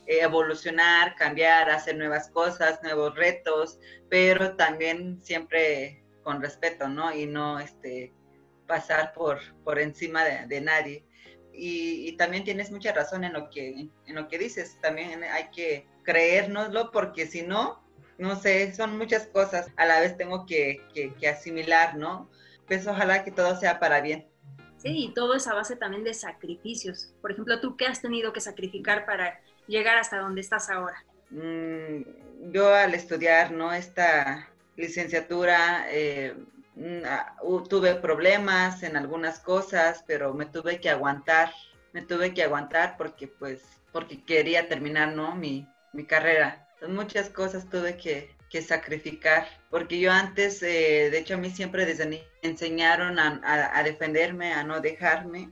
evolucionar, 0.05 1.15
cambiar, 1.15 1.69
hacer 1.69 1.97
nuevas 1.97 2.29
cosas, 2.29 2.81
nuevos 2.83 3.15
retos, 3.15 3.79
pero 4.09 4.55
también 4.55 5.19
siempre 5.21 6.03
con 6.23 6.41
respeto, 6.41 6.87
¿no? 6.87 7.13
Y 7.13 7.25
no 7.25 7.59
este, 7.59 8.13
pasar 8.67 9.13
por, 9.13 9.39
por 9.63 9.79
encima 9.79 10.23
de 10.23 10.61
nadie 10.61 11.03
y, 11.53 12.15
también 12.17 12.43
tienes 12.43 12.71
mucha 12.71 12.91
razón 12.93 13.23
en 13.23 13.33
lo 13.33 13.49
que, 13.49 13.87
en 14.05 14.15
lo 14.15 14.27
que 14.27 14.37
dices, 14.37 14.77
también 14.81 15.23
hay 15.23 15.49
que 15.51 15.87
creérnoslo 16.03 16.91
porque 16.91 17.27
si 17.27 17.41
no, 17.43 17.83
no 18.17 18.35
sé, 18.35 18.73
son 18.73 18.97
muchas 18.97 19.27
cosas, 19.27 19.71
a 19.77 19.85
la 19.85 19.99
vez 19.99 20.17
tengo 20.17 20.45
que, 20.45 20.81
que, 20.93 21.27
asimilar, 21.27 21.95
¿no? 21.95 22.29
Pues 22.67 22.87
ojalá 22.87 23.23
que 23.23 23.31
todo 23.31 23.59
sea 23.59 23.79
para 23.79 24.01
bien. 24.01 24.27
Sí, 24.77 25.05
y 25.05 25.13
todo 25.13 25.35
es 25.35 25.47
a 25.47 25.53
base 25.53 25.75
también 25.75 26.03
de 26.03 26.13
sacrificios. 26.13 27.13
Por 27.21 27.31
ejemplo, 27.31 27.59
¿tú 27.61 27.77
qué 27.77 27.85
has 27.85 28.01
tenido 28.01 28.33
que 28.33 28.41
sacrificar 28.41 29.05
para 29.05 29.39
llegar 29.67 29.97
hasta 29.97 30.17
donde 30.19 30.41
estás 30.41 30.69
ahora? 30.69 31.03
Mm, 31.29 32.51
yo 32.51 32.73
al 32.73 32.93
estudiar, 32.93 33.51
¿no? 33.51 33.73
Esta 33.73 34.49
licenciatura, 34.75 35.85
eh, 35.89 36.35
tuve 37.69 37.95
problemas 37.95 38.83
en 38.83 38.97
algunas 38.97 39.39
cosas, 39.39 40.03
pero 40.07 40.33
me 40.33 40.45
tuve 40.45 40.79
que 40.79 40.89
aguantar, 40.89 41.51
me 41.91 42.01
tuve 42.01 42.33
que 42.33 42.43
aguantar 42.43 42.95
porque 42.97 43.27
pues, 43.27 43.61
porque 43.91 44.23
quería 44.23 44.67
terminar, 44.67 45.13
¿no? 45.13 45.35
Mi, 45.35 45.67
mi 45.93 46.05
carrera. 46.05 46.67
muchas 46.87 47.29
cosas 47.29 47.69
tuve 47.69 47.97
que, 47.97 48.35
que 48.49 48.61
sacrificar, 48.61 49.47
porque 49.69 49.99
yo 49.99 50.11
antes, 50.11 50.61
eh, 50.61 51.09
de 51.11 51.17
hecho 51.17 51.35
a 51.35 51.37
mí 51.37 51.49
siempre 51.49 51.85
desde 51.85 52.05
niña 52.05 52.23
enseñaron 52.43 53.17
a, 53.19 53.41
a, 53.73 53.83
defenderme, 53.83 54.53
a 54.53 54.63
no 54.63 54.79
dejarme, 54.81 55.49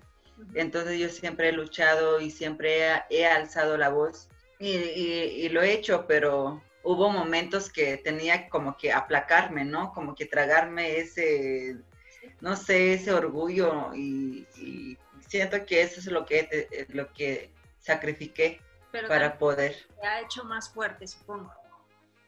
entonces 0.54 1.00
yo 1.00 1.10
siempre 1.10 1.50
he 1.50 1.52
luchado 1.52 2.20
y 2.20 2.30
siempre 2.30 3.02
he, 3.10 3.26
alzado 3.26 3.78
la 3.78 3.90
voz 3.90 4.28
y, 4.60 4.70
y, 4.70 5.50
lo 5.50 5.62
he 5.62 5.74
hecho, 5.74 6.06
pero 6.08 6.62
hubo 6.84 7.10
momentos 7.10 7.70
que 7.70 7.98
tenía 7.98 8.50
como 8.50 8.78
que 8.78 8.92
aplacarme, 8.92 9.64
¿no? 9.66 9.94
Como 9.94 10.16
que 10.16 10.26
tragarme 10.26 10.98
ese, 10.98 11.78
no 12.40 12.56
sé, 12.56 12.94
ese 12.94 13.14
orgullo 13.14 13.94
y, 13.94 14.48
siento 15.28 15.66
que 15.66 15.82
eso 15.82 16.02
es 16.02 16.08
lo 16.08 16.26
que, 16.26 16.50
eh, 16.52 16.86
lo 16.90 17.12
que 17.14 17.50
sacrifiqué 17.80 18.60
para 19.08 19.38
poder. 19.38 19.76
Te 20.02 20.08
ha 20.08 20.20
hecho 20.20 20.44
más 20.44 20.70
fuerte, 20.70 21.08
supongo. 21.08 21.54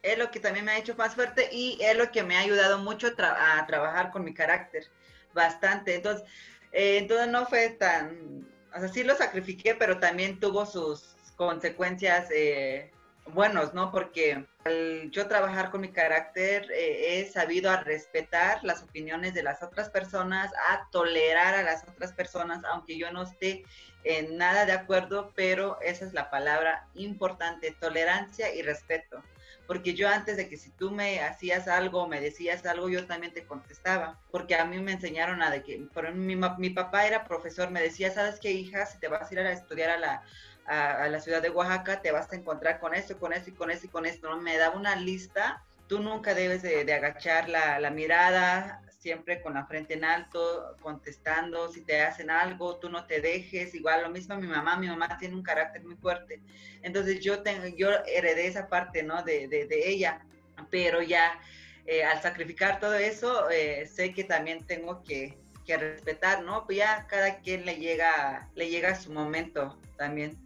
Es 0.02 0.18
lo 0.18 0.32
que 0.32 0.40
también 0.40 0.66
me 0.66 0.72
ha 0.72 0.78
hecho 0.78 0.96
más 0.96 1.16
fuerte 1.16 1.50
y 1.52 1.78
es 1.82 1.98
lo 1.98 2.12
que 2.12 2.24
me 2.24 2.38
ha 2.38 2.42
ayudado 2.42 2.78
mucho 2.78 3.08
a 3.08 3.66
trabajar 3.66 4.12
con 4.12 4.24
mi 4.24 4.34
carácter, 4.34 4.86
bastante. 5.34 5.96
Entonces, 5.96 6.26
eh, 6.72 6.98
entonces 7.00 7.28
no 7.28 7.46
fue 7.46 7.70
tan, 7.70 8.48
o 8.74 8.80
sea, 8.80 8.88
sí 8.88 9.04
lo 9.04 9.16
sacrifiqué, 9.16 9.76
pero 9.76 10.00
también 10.00 10.40
tuvo 10.40 10.66
sus 10.66 11.16
consecuencias 11.36 12.30
eh, 12.32 12.92
buenos, 13.26 13.74
¿no? 13.74 13.92
Porque 13.92 14.46
al 14.66 15.10
yo 15.12 15.28
trabajar 15.28 15.72
con 15.72 15.82
mi 15.82 15.90
carácter 15.92 16.70
eh, 16.72 17.20
he 17.20 17.32
sabido 17.32 17.70
a 17.70 17.78
respetar 17.78 18.64
las 18.64 18.84
opiniones 18.84 19.34
de 19.34 19.44
las 19.44 19.64
otras 19.64 19.90
personas, 19.90 20.52
a 20.70 20.88
tolerar 20.92 21.56
a 21.56 21.64
las 21.64 21.84
otras 21.88 22.12
personas, 22.14 22.64
aunque 22.66 22.98
yo 22.98 23.12
no 23.12 23.24
esté 23.24 23.64
en 24.04 24.38
nada 24.38 24.66
de 24.66 24.74
acuerdo, 24.74 25.32
pero 25.36 25.80
esa 25.82 26.06
es 26.06 26.14
la 26.14 26.30
palabra 26.30 26.88
importante, 26.96 27.76
tolerancia 27.80 28.54
y 28.54 28.62
respeto. 28.62 29.24
Porque 29.66 29.94
yo 29.94 30.10
antes 30.10 30.36
de 30.36 30.50
que 30.50 30.58
si 30.58 30.72
tú 30.72 30.92
me 30.92 31.22
hacías 31.22 31.70
algo, 31.70 32.06
me 32.06 32.20
decías 32.20 32.66
algo, 32.66 32.90
yo 32.90 33.06
también 33.06 33.34
te 33.34 33.46
contestaba. 33.46 34.20
Porque 34.30 34.56
a 34.56 34.66
mí 34.66 34.78
me 34.80 34.92
enseñaron 34.92 35.42
a 35.42 35.50
de 35.50 35.64
que, 35.64 35.88
por 35.94 36.14
mi, 36.14 36.36
mi 36.36 36.70
papá 36.72 37.08
era 37.08 37.24
profesor, 37.24 37.72
me 37.72 37.82
decía, 37.82 38.12
¿sabes 38.12 38.42
qué, 38.42 38.52
hija? 38.52 38.86
Si 38.86 39.00
te 39.00 39.08
vas 39.08 39.32
a 39.32 39.34
ir 39.34 39.40
a 39.40 39.52
estudiar 39.54 39.90
a 39.90 39.98
la, 39.98 40.24
a, 40.66 41.08
la 41.08 41.20
ciudad 41.20 41.42
de 41.42 41.50
Oaxaca, 41.50 42.02
te 42.02 42.12
vas 42.12 42.32
a 42.32 42.36
encontrar 42.36 42.80
con 42.80 42.94
esto, 42.94 43.18
con 43.18 43.34
esto 43.34 43.50
y 43.50 43.54
con 43.54 43.70
esto 43.70 43.88
y 43.88 43.90
con 43.90 44.06
esto. 44.06 44.36
Me 44.38 44.58
da 44.58 44.72
una 44.72 44.96
lista, 44.96 45.64
tú 45.88 46.00
nunca 46.00 46.34
debes 46.34 46.62
de, 46.62 46.92
agachar 46.94 47.50
la, 47.50 47.90
mirada, 47.90 48.82
siempre 49.00 49.42
con 49.42 49.56
la 49.56 49.66
frente 49.66 49.96
en 49.96 50.06
alto, 50.06 50.78
contestando, 50.82 51.72
si 51.72 51.82
te 51.82 52.02
hacen 52.02 52.30
algo, 52.30 52.78
tú 52.78 52.90
no 52.90 53.06
te 53.06 53.20
dejes, 53.20 53.76
igual 53.76 54.04
lo 54.04 54.10
mismo 54.10 54.36
mi 54.38 54.48
mamá, 54.48 54.78
mi 54.78 54.88
mamá 54.88 55.18
tiene 55.18 55.36
un 55.36 55.44
carácter 55.44 55.84
muy 55.84 55.96
fuerte, 55.96 56.42
entonces 56.82 57.20
yo, 57.20 57.44
tengo, 57.44 57.68
yo 57.68 57.90
heredé 58.06 58.48
esa 58.48 58.68
parte, 58.70 59.04
¿no? 59.04 59.22
De, 59.24 59.50
de, 59.50 59.66
de 59.66 59.90
ella, 59.90 60.26
pero 60.70 61.02
ya 61.02 61.38
eh, 61.86 62.04
al 62.04 62.22
sacrificar 62.22 62.80
todo 62.80 62.94
eso, 62.96 63.50
eh, 63.50 63.86
sé 63.88 64.14
que 64.14 64.24
también 64.24 64.66
tengo 64.66 65.04
que, 65.04 65.38
que 65.66 65.78
respetar, 65.78 66.44
¿no? 66.44 66.66
Pues 66.66 66.78
ya 66.78 67.06
cada 67.08 67.40
quien 67.40 67.66
le 67.66 67.76
llega, 67.76 68.50
le 68.56 68.70
llega 68.70 68.96
su 68.96 69.12
momento 69.12 69.78
también. 69.98 70.38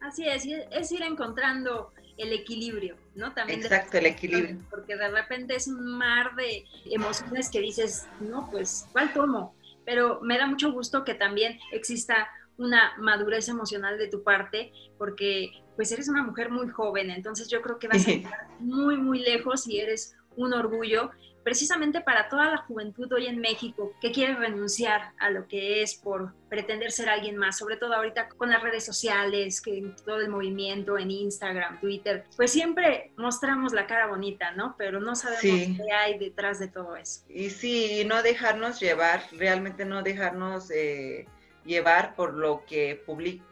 Así 0.00 0.26
es, 0.26 0.46
es 0.46 0.92
ir 0.92 1.02
encontrando 1.02 1.92
el 2.16 2.32
equilibrio, 2.32 2.96
¿no? 3.14 3.32
También 3.32 3.60
Exacto, 3.60 3.98
el 3.98 4.06
equilibrio. 4.06 4.58
Porque 4.70 4.96
de 4.96 5.08
repente 5.08 5.54
es 5.54 5.68
un 5.68 5.96
mar 5.96 6.34
de 6.34 6.64
emociones 6.86 7.48
que 7.48 7.60
dices, 7.60 8.06
no, 8.20 8.50
pues, 8.50 8.86
¿cuál 8.92 9.12
tomo? 9.12 9.54
Pero 9.84 10.20
me 10.22 10.36
da 10.36 10.46
mucho 10.46 10.72
gusto 10.72 11.04
que 11.04 11.14
también 11.14 11.58
exista 11.72 12.28
una 12.58 12.92
madurez 12.98 13.48
emocional 13.48 13.98
de 13.98 14.08
tu 14.08 14.22
parte, 14.22 14.72
porque 14.98 15.52
pues 15.76 15.92
eres 15.92 16.08
una 16.08 16.24
mujer 16.24 16.50
muy 16.50 16.68
joven, 16.68 17.10
entonces 17.10 17.48
yo 17.48 17.62
creo 17.62 17.78
que 17.78 17.86
vas 17.86 18.06
a 18.06 18.10
llegar 18.10 18.48
muy, 18.58 18.96
muy 18.96 19.20
lejos 19.20 19.66
y 19.68 19.78
eres 19.78 20.16
un 20.36 20.52
orgullo 20.52 21.10
precisamente 21.48 22.02
para 22.02 22.28
toda 22.28 22.50
la 22.50 22.58
juventud 22.58 23.10
hoy 23.10 23.26
en 23.26 23.40
México 23.40 23.94
que 24.02 24.12
quiere 24.12 24.34
renunciar 24.34 25.12
a 25.18 25.30
lo 25.30 25.48
que 25.48 25.80
es 25.80 25.94
por 25.94 26.34
pretender 26.50 26.92
ser 26.92 27.08
alguien 27.08 27.38
más, 27.38 27.56
sobre 27.56 27.78
todo 27.78 27.94
ahorita 27.94 28.28
con 28.28 28.50
las 28.50 28.62
redes 28.62 28.84
sociales, 28.84 29.62
que 29.62 29.94
todo 30.04 30.20
el 30.20 30.28
movimiento 30.28 30.98
en 30.98 31.10
Instagram, 31.10 31.80
Twitter, 31.80 32.26
pues 32.36 32.52
siempre 32.52 33.12
mostramos 33.16 33.72
la 33.72 33.86
cara 33.86 34.08
bonita, 34.08 34.50
¿no? 34.50 34.74
Pero 34.76 35.00
no 35.00 35.14
sabemos 35.14 35.78
qué 35.78 35.90
hay 35.90 36.18
detrás 36.18 36.58
de 36.58 36.68
todo 36.68 36.96
eso. 36.96 37.22
Y 37.30 37.48
sí, 37.48 38.02
no 38.04 38.22
dejarnos 38.22 38.78
llevar, 38.78 39.22
realmente 39.32 39.86
no 39.86 40.02
dejarnos... 40.02 40.70
Eh 40.70 41.26
llevar 41.68 42.16
por 42.16 42.34
lo 42.34 42.64
que 42.64 43.04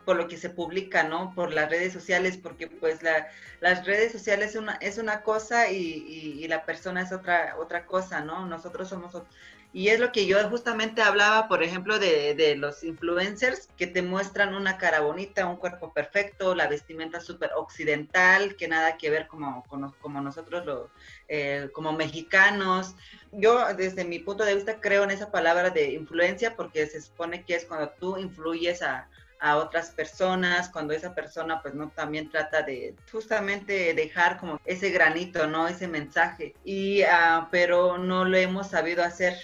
por 0.05 0.17
lo 0.17 0.27
que 0.27 0.39
se 0.39 0.51
publica, 0.51 1.05
¿no? 1.05 1.35
Por 1.35 1.53
las 1.53 1.71
redes 1.71 1.93
sociales, 1.93 2.39
porque 2.39 2.67
pues 2.67 3.03
la, 3.03 3.29
las 3.61 3.87
redes 3.87 4.11
sociales 4.11 4.51
es 4.51 4.57
una, 4.57 4.73
es 4.77 4.99
una 4.99 5.23
cosa 5.23 5.71
y, 5.71 5.77
y, 5.77 6.49
la 6.49 6.65
persona 6.65 7.03
es 7.03 7.13
otra, 7.13 7.57
otra 7.59 7.85
cosa, 7.87 8.23
¿no? 8.23 8.47
Nosotros 8.47 8.89
somos 8.89 9.15
y 9.73 9.89
es 9.89 10.01
lo 10.01 10.13
que 10.13 10.27
yo 10.27 10.39
justamente 10.49 11.03
hablaba, 11.03 11.49
por 11.49 11.63
ejemplo, 11.63 11.99
de, 11.99 12.35
de, 12.35 12.57
los 12.57 12.83
influencers 12.83 13.69
que 13.77 13.87
te 13.87 14.01
muestran 14.03 14.55
una 14.55 14.79
cara 14.79 15.01
bonita, 15.01 15.47
un 15.47 15.57
cuerpo 15.57 15.93
perfecto, 15.93 16.55
la 16.55 16.67
vestimenta 16.67 17.21
súper 17.21 17.51
occidental, 17.55 18.57
que 18.57 18.69
nada 18.69 18.97
que 18.97 19.11
ver 19.11 19.27
como, 19.27 19.65
como, 20.01 20.21
nosotros 20.21 20.65
lo, 20.65 20.91
eh, 21.29 21.69
como 21.73 21.93
mexicanos. 21.93 22.95
Yo 23.33 23.75
desde 23.75 24.05
mi 24.05 24.19
punto 24.19 24.45
de 24.45 24.55
vista 24.55 24.81
creo 24.81 25.05
en 25.05 25.11
esa 25.11 25.31
palabra 25.31 25.71
de 25.71 25.93
influencia 25.93 26.57
porque 26.57 26.87
se 26.87 27.03
supone 27.03 27.45
que 27.45 27.57
es 27.57 27.67
cuando 27.67 27.91
tú 27.91 28.17
influyes 28.17 28.83
a, 28.83 29.09
a 29.41 29.57
otras 29.57 29.91
personas, 29.91 30.69
cuando 30.71 30.95
esa 30.95 31.15
persona 31.15 31.61
pues 31.63 31.75
no 31.75 31.91
también 31.91 32.31
trata 32.31 32.63
de 32.63 32.95
justamente 33.11 33.95
dejar 33.95 34.39
como 34.39 34.61
ese 34.65 34.91
granito, 34.91 35.47
¿no? 35.47 35.69
Ese 35.69 35.89
mensaje. 35.89 36.55
Y, 36.65 37.03
uh, 37.03 37.47
pero 37.51 37.99
no 37.99 38.25
lo 38.25 38.37
hemos 38.37 38.69
sabido 38.69 39.05
hacer 39.05 39.37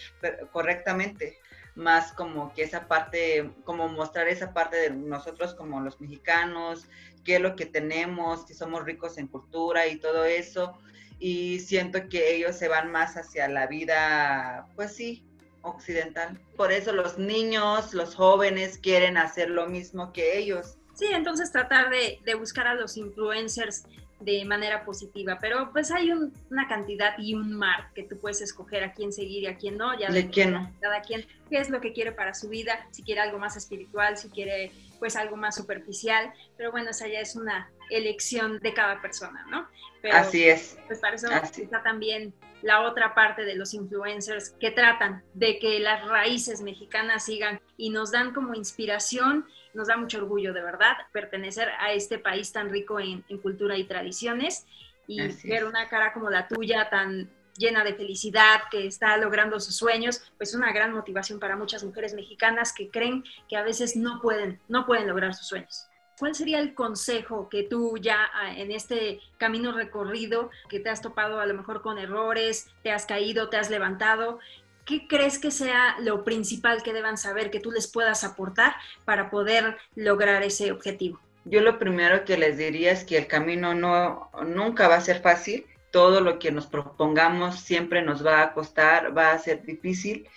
correctamente 0.52 1.38
más 1.74 2.12
como 2.12 2.52
que 2.52 2.62
esa 2.62 2.86
parte, 2.86 3.50
como 3.64 3.88
mostrar 3.88 4.28
esa 4.28 4.52
parte 4.52 4.76
de 4.76 4.90
nosotros 4.90 5.54
como 5.54 5.80
los 5.80 6.00
mexicanos, 6.00 6.86
qué 7.24 7.36
es 7.36 7.40
lo 7.40 7.56
que 7.56 7.66
tenemos, 7.66 8.44
que 8.44 8.54
somos 8.54 8.84
ricos 8.84 9.18
en 9.18 9.28
cultura 9.28 9.86
y 9.86 9.96
todo 9.96 10.24
eso. 10.24 10.78
Y 11.18 11.60
siento 11.60 12.08
que 12.08 12.34
ellos 12.34 12.56
se 12.56 12.68
van 12.68 12.90
más 12.90 13.16
hacia 13.16 13.48
la 13.48 13.66
vida, 13.66 14.66
pues 14.74 14.94
sí, 14.94 15.24
occidental. 15.62 16.38
Por 16.56 16.72
eso 16.72 16.92
los 16.92 17.18
niños, 17.18 17.94
los 17.94 18.14
jóvenes 18.14 18.78
quieren 18.78 19.16
hacer 19.16 19.50
lo 19.50 19.66
mismo 19.66 20.12
que 20.12 20.38
ellos. 20.38 20.76
Sí, 20.94 21.06
entonces 21.10 21.50
tratar 21.50 21.90
de, 21.90 22.20
de 22.24 22.34
buscar 22.34 22.66
a 22.66 22.74
los 22.74 22.96
influencers 22.96 23.84
de 24.24 24.44
manera 24.44 24.84
positiva, 24.84 25.38
pero 25.40 25.70
pues 25.72 25.90
hay 25.90 26.10
una 26.12 26.68
cantidad 26.68 27.14
y 27.18 27.34
un 27.34 27.52
mar 27.52 27.90
que 27.94 28.04
tú 28.04 28.18
puedes 28.18 28.40
escoger 28.40 28.84
a 28.84 28.92
quién 28.92 29.12
seguir 29.12 29.42
y 29.42 29.46
a 29.46 29.56
quién 29.56 29.76
no, 29.76 29.98
ya 29.98 30.10
de 30.10 30.30
quién 30.30 30.52
no. 30.52 30.72
cada 30.80 31.02
quien 31.02 31.26
qué 31.50 31.58
es 31.58 31.70
lo 31.70 31.80
que 31.80 31.92
quiere 31.92 32.12
para 32.12 32.34
su 32.34 32.48
vida, 32.48 32.86
si 32.90 33.02
quiere 33.02 33.20
algo 33.20 33.38
más 33.38 33.56
espiritual, 33.56 34.16
si 34.16 34.28
quiere 34.28 34.70
pues 34.98 35.16
algo 35.16 35.36
más 35.36 35.56
superficial, 35.56 36.32
pero 36.56 36.70
bueno, 36.70 36.90
esa 36.90 37.08
ya 37.08 37.20
es 37.20 37.34
una 37.34 37.68
elección 37.90 38.60
de 38.60 38.72
cada 38.72 39.00
persona, 39.00 39.44
¿no? 39.50 39.66
Así 40.12 40.44
es. 40.44 40.78
Pues 40.86 41.00
para 41.00 41.16
eso 41.16 41.28
está 41.30 41.82
también 41.82 42.32
la 42.62 42.82
otra 42.82 43.14
parte 43.14 43.44
de 43.44 43.54
los 43.54 43.74
influencers 43.74 44.50
que 44.60 44.70
tratan 44.70 45.22
de 45.34 45.58
que 45.58 45.80
las 45.80 46.06
raíces 46.06 46.62
mexicanas 46.62 47.24
sigan 47.26 47.60
y 47.76 47.90
nos 47.90 48.10
dan 48.12 48.32
como 48.32 48.54
inspiración 48.54 49.46
nos 49.74 49.88
da 49.88 49.96
mucho 49.96 50.18
orgullo, 50.18 50.52
de 50.52 50.62
verdad, 50.62 50.96
pertenecer 51.12 51.70
a 51.78 51.92
este 51.92 52.18
país 52.18 52.52
tan 52.52 52.70
rico 52.70 53.00
en, 53.00 53.22
cultura 53.42 53.76
y 53.76 53.84
tradiciones 53.84 54.66
y 55.06 55.20
ver 55.48 55.64
una 55.64 55.88
cara 55.88 56.12
como 56.12 56.30
la 56.30 56.46
tuya 56.46 56.88
tan 56.90 57.30
llena 57.56 57.84
de 57.84 57.94
felicidad, 57.94 58.62
que 58.70 58.86
está 58.86 59.16
logrando 59.16 59.60
sus 59.60 59.76
sueños, 59.76 60.22
pues 60.36 60.54
una 60.54 60.72
gran 60.72 60.92
motivación 60.92 61.38
para 61.38 61.56
muchas 61.56 61.84
mujeres 61.84 62.14
mexicanas 62.14 62.72
que 62.72 62.90
creen 62.90 63.24
que 63.48 63.56
a 63.56 63.62
veces 63.62 63.96
no 63.96 64.20
pueden, 64.20 64.60
no 64.68 64.86
pueden 64.86 65.08
lograr 65.08 65.34
sus 65.34 65.48
sueños. 65.48 65.88
¿Cuál 66.18 66.34
sería 66.34 66.60
el 66.60 66.74
consejo 66.74 67.48
que 67.48 67.62
tú 67.62 67.96
ya 67.98 68.30
ah, 68.34 68.56
en 68.56 68.70
este 68.70 69.20
camino 69.38 69.72
recorrido, 69.72 70.50
que 70.68 70.80
te 70.80 70.90
has 70.90 71.00
topado 71.00 71.40
a 71.40 71.46
lo 71.46 71.54
mejor 71.54 71.82
con 71.82 71.98
errores, 71.98 72.68
te 72.82 72.92
has 72.92 73.06
caído, 73.06 73.48
te 73.48 73.56
has 73.56 73.70
levantado, 73.70 74.38
¿qué 74.84 75.06
crees 75.06 75.38
que 75.38 75.50
sea 75.50 75.96
lo 76.00 76.24
principal 76.24 76.82
que 76.82 76.92
deban 76.92 77.16
saber 77.16 77.50
que 77.50 77.60
tú 77.60 77.70
les 77.70 77.86
puedas 77.86 78.24
aportar 78.24 78.74
para 79.04 79.30
poder 79.30 79.78
lograr 79.94 80.42
ese 80.42 80.72
objetivo? 80.72 81.20
Yo 81.44 81.60
lo 81.60 81.78
primero 81.78 82.24
que 82.24 82.36
les 82.36 82.56
diría 82.56 82.92
es 82.92 83.04
que 83.04 83.18
el 83.18 83.26
camino 83.26 83.74
no 83.74 84.30
nunca 84.46 84.88
va 84.88 84.96
a 84.96 85.00
ser 85.00 85.20
fácil. 85.20 85.66
Todo 85.90 86.20
lo 86.20 86.38
que 86.38 86.52
nos 86.52 86.66
propongamos 86.66 87.60
siempre 87.60 88.02
nos 88.02 88.24
va 88.24 88.42
a 88.42 88.52
costar, 88.54 89.16
va 89.16 89.32
a 89.32 89.38
ser 89.38 89.62
difícil, 89.64 90.28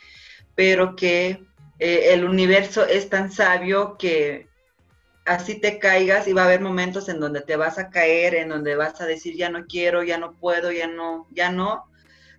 pero 0.55 0.95
que 0.95 1.43
eh, 1.79 2.13
el 2.13 2.25
universo 2.25 2.85
es 2.85 3.09
tan 3.09 3.31
sabio 3.31 3.97
que 3.97 4.47
así 5.25 5.59
te 5.59 5.79
caigas 5.79 6.27
y 6.27 6.33
va 6.33 6.43
a 6.43 6.45
haber 6.45 6.61
momentos 6.61 7.09
en 7.09 7.19
donde 7.19 7.41
te 7.41 7.55
vas 7.55 7.77
a 7.77 7.89
caer, 7.89 8.35
en 8.35 8.49
donde 8.49 8.75
vas 8.75 9.01
a 9.01 9.05
decir 9.05 9.35
ya 9.35 9.49
no 9.49 9.65
quiero, 9.65 10.03
ya 10.03 10.17
no 10.17 10.33
puedo, 10.33 10.71
ya 10.71 10.87
no, 10.87 11.27
ya 11.31 11.51
no, 11.51 11.85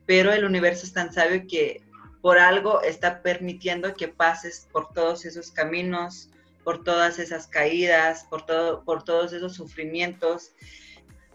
pero 0.07 0.33
el 0.33 0.44
universo 0.44 0.87
es 0.87 0.92
tan 0.92 1.12
sabio 1.12 1.44
que 1.49 1.83
por 2.22 2.38
algo 2.38 2.83
está 2.83 3.22
permitiendo 3.22 3.94
que 3.94 4.09
pases 4.09 4.68
por 4.72 4.92
todos 4.92 5.25
esos 5.25 5.51
caminos, 5.51 6.31
por 6.64 6.83
todas 6.83 7.18
esas 7.18 7.46
caídas, 7.46 8.25
por, 8.29 8.44
todo, 8.44 8.83
por 8.85 9.05
todos 9.05 9.33
esos 9.33 9.55
sufrimientos. 9.55 10.53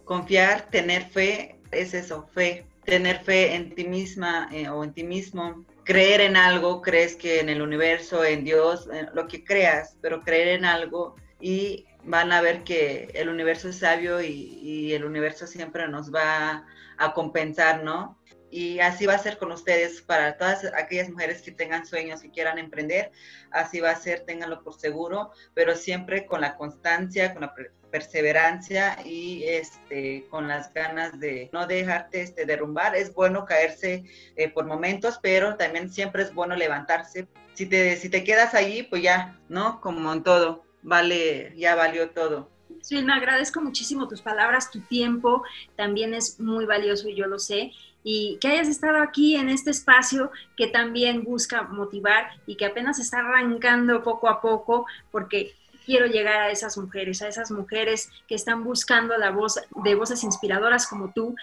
Confiar, 0.03 0.69
tener 0.69 1.05
fe, 1.05 1.59
es 1.71 1.93
eso, 1.93 2.27
fe. 2.33 2.65
Tener 2.83 3.23
fe 3.23 3.55
en 3.55 3.73
ti 3.75 3.85
misma 3.85 4.49
eh, 4.51 4.67
o 4.67 4.83
en 4.83 4.91
ti 4.91 5.03
mismo. 5.03 5.63
Creer 5.85 6.19
en 6.19 6.35
algo, 6.35 6.81
crees 6.81 7.15
que 7.15 7.39
en 7.39 7.47
el 7.47 7.61
universo, 7.61 8.25
en 8.25 8.43
Dios, 8.43 8.89
lo 9.13 9.27
que 9.27 9.45
creas, 9.45 9.95
pero 10.01 10.21
creer 10.23 10.49
en 10.49 10.65
algo 10.65 11.15
y 11.41 11.87
van 12.03 12.31
a 12.31 12.41
ver 12.41 12.63
que 12.63 13.11
el 13.13 13.29
universo 13.29 13.69
es 13.69 13.79
sabio 13.79 14.21
y, 14.21 14.93
el 14.93 15.05
universo 15.05 15.47
siempre 15.47 15.87
nos 15.87 16.13
va 16.13 16.65
a 16.97 17.13
compensar, 17.13 17.83
¿no? 17.83 18.19
y 18.51 18.79
así 18.79 19.05
va 19.05 19.13
a 19.13 19.19
ser 19.19 19.37
con 19.37 19.51
ustedes 19.51 20.01
para 20.01 20.37
todas 20.37 20.65
aquellas 20.75 21.09
mujeres 21.09 21.41
que 21.41 21.51
tengan 21.51 21.85
sueños 21.85 22.23
y 22.23 22.29
quieran 22.29 22.59
emprender, 22.59 23.11
así 23.49 23.79
va 23.79 23.91
a 23.91 23.95
ser, 23.95 24.25
ténganlo 24.25 24.61
por 24.61 24.77
seguro, 24.77 25.31
pero 25.53 25.75
siempre 25.75 26.25
con 26.25 26.41
la 26.41 26.57
constancia, 26.57 27.33
con 27.33 27.43
la 27.43 27.53
perseverancia 27.89 28.97
y 29.05 29.43
este 29.43 30.25
con 30.29 30.47
las 30.47 30.73
ganas 30.73 31.19
de 31.19 31.49
no 31.53 31.67
dejarte 31.67 32.21
este 32.21 32.45
derrumbar. 32.45 32.95
Es 32.95 33.13
bueno 33.13 33.45
caerse 33.45 34.03
eh, 34.35 34.49
por 34.49 34.65
momentos, 34.65 35.19
pero 35.21 35.55
también 35.55 35.91
siempre 35.91 36.23
es 36.23 36.33
bueno 36.33 36.55
levantarse. 36.55 37.27
Si 37.53 37.65
te 37.65 37.95
si 37.97 38.09
te 38.09 38.23
quedas 38.23 38.53
allí, 38.53 38.83
pues 38.83 39.01
ya, 39.01 39.39
¿no? 39.49 39.81
Como 39.81 40.11
en 40.11 40.23
todo, 40.23 40.65
vale, 40.81 41.53
ya 41.57 41.75
valió 41.75 42.09
todo. 42.09 42.49
Me 42.89 43.13
agradezco 43.13 43.61
muchísimo 43.61 44.07
tus 44.07 44.21
palabras, 44.21 44.71
tu 44.71 44.79
tiempo 44.81 45.43
también 45.75 46.13
es 46.13 46.39
muy 46.39 46.65
valioso 46.65 47.07
y 47.09 47.15
yo 47.15 47.27
lo 47.27 47.37
sé 47.37 47.71
y 48.03 48.37
que 48.41 48.47
hayas 48.47 48.67
estado 48.67 49.01
aquí 49.01 49.35
en 49.35 49.49
este 49.49 49.69
espacio 49.69 50.31
que 50.57 50.67
también 50.67 51.23
busca 51.23 51.63
motivar 51.63 52.31
y 52.47 52.55
que 52.55 52.65
apenas 52.65 52.99
está 52.99 53.19
arrancando 53.19 54.01
poco 54.03 54.27
a 54.27 54.41
poco 54.41 54.85
porque 55.11 55.53
quiero 55.85 56.07
llegar 56.07 56.41
a 56.41 56.49
esas 56.49 56.77
mujeres, 56.77 57.21
a 57.21 57.27
esas 57.27 57.51
mujeres 57.51 58.09
que 58.27 58.35
están 58.35 58.63
buscando 58.63 59.17
la 59.17 59.31
voz 59.31 59.59
de 59.83 59.95
voces 59.95 60.23
inspiradoras 60.23 60.87
como 60.87 61.11
tú 61.11 61.35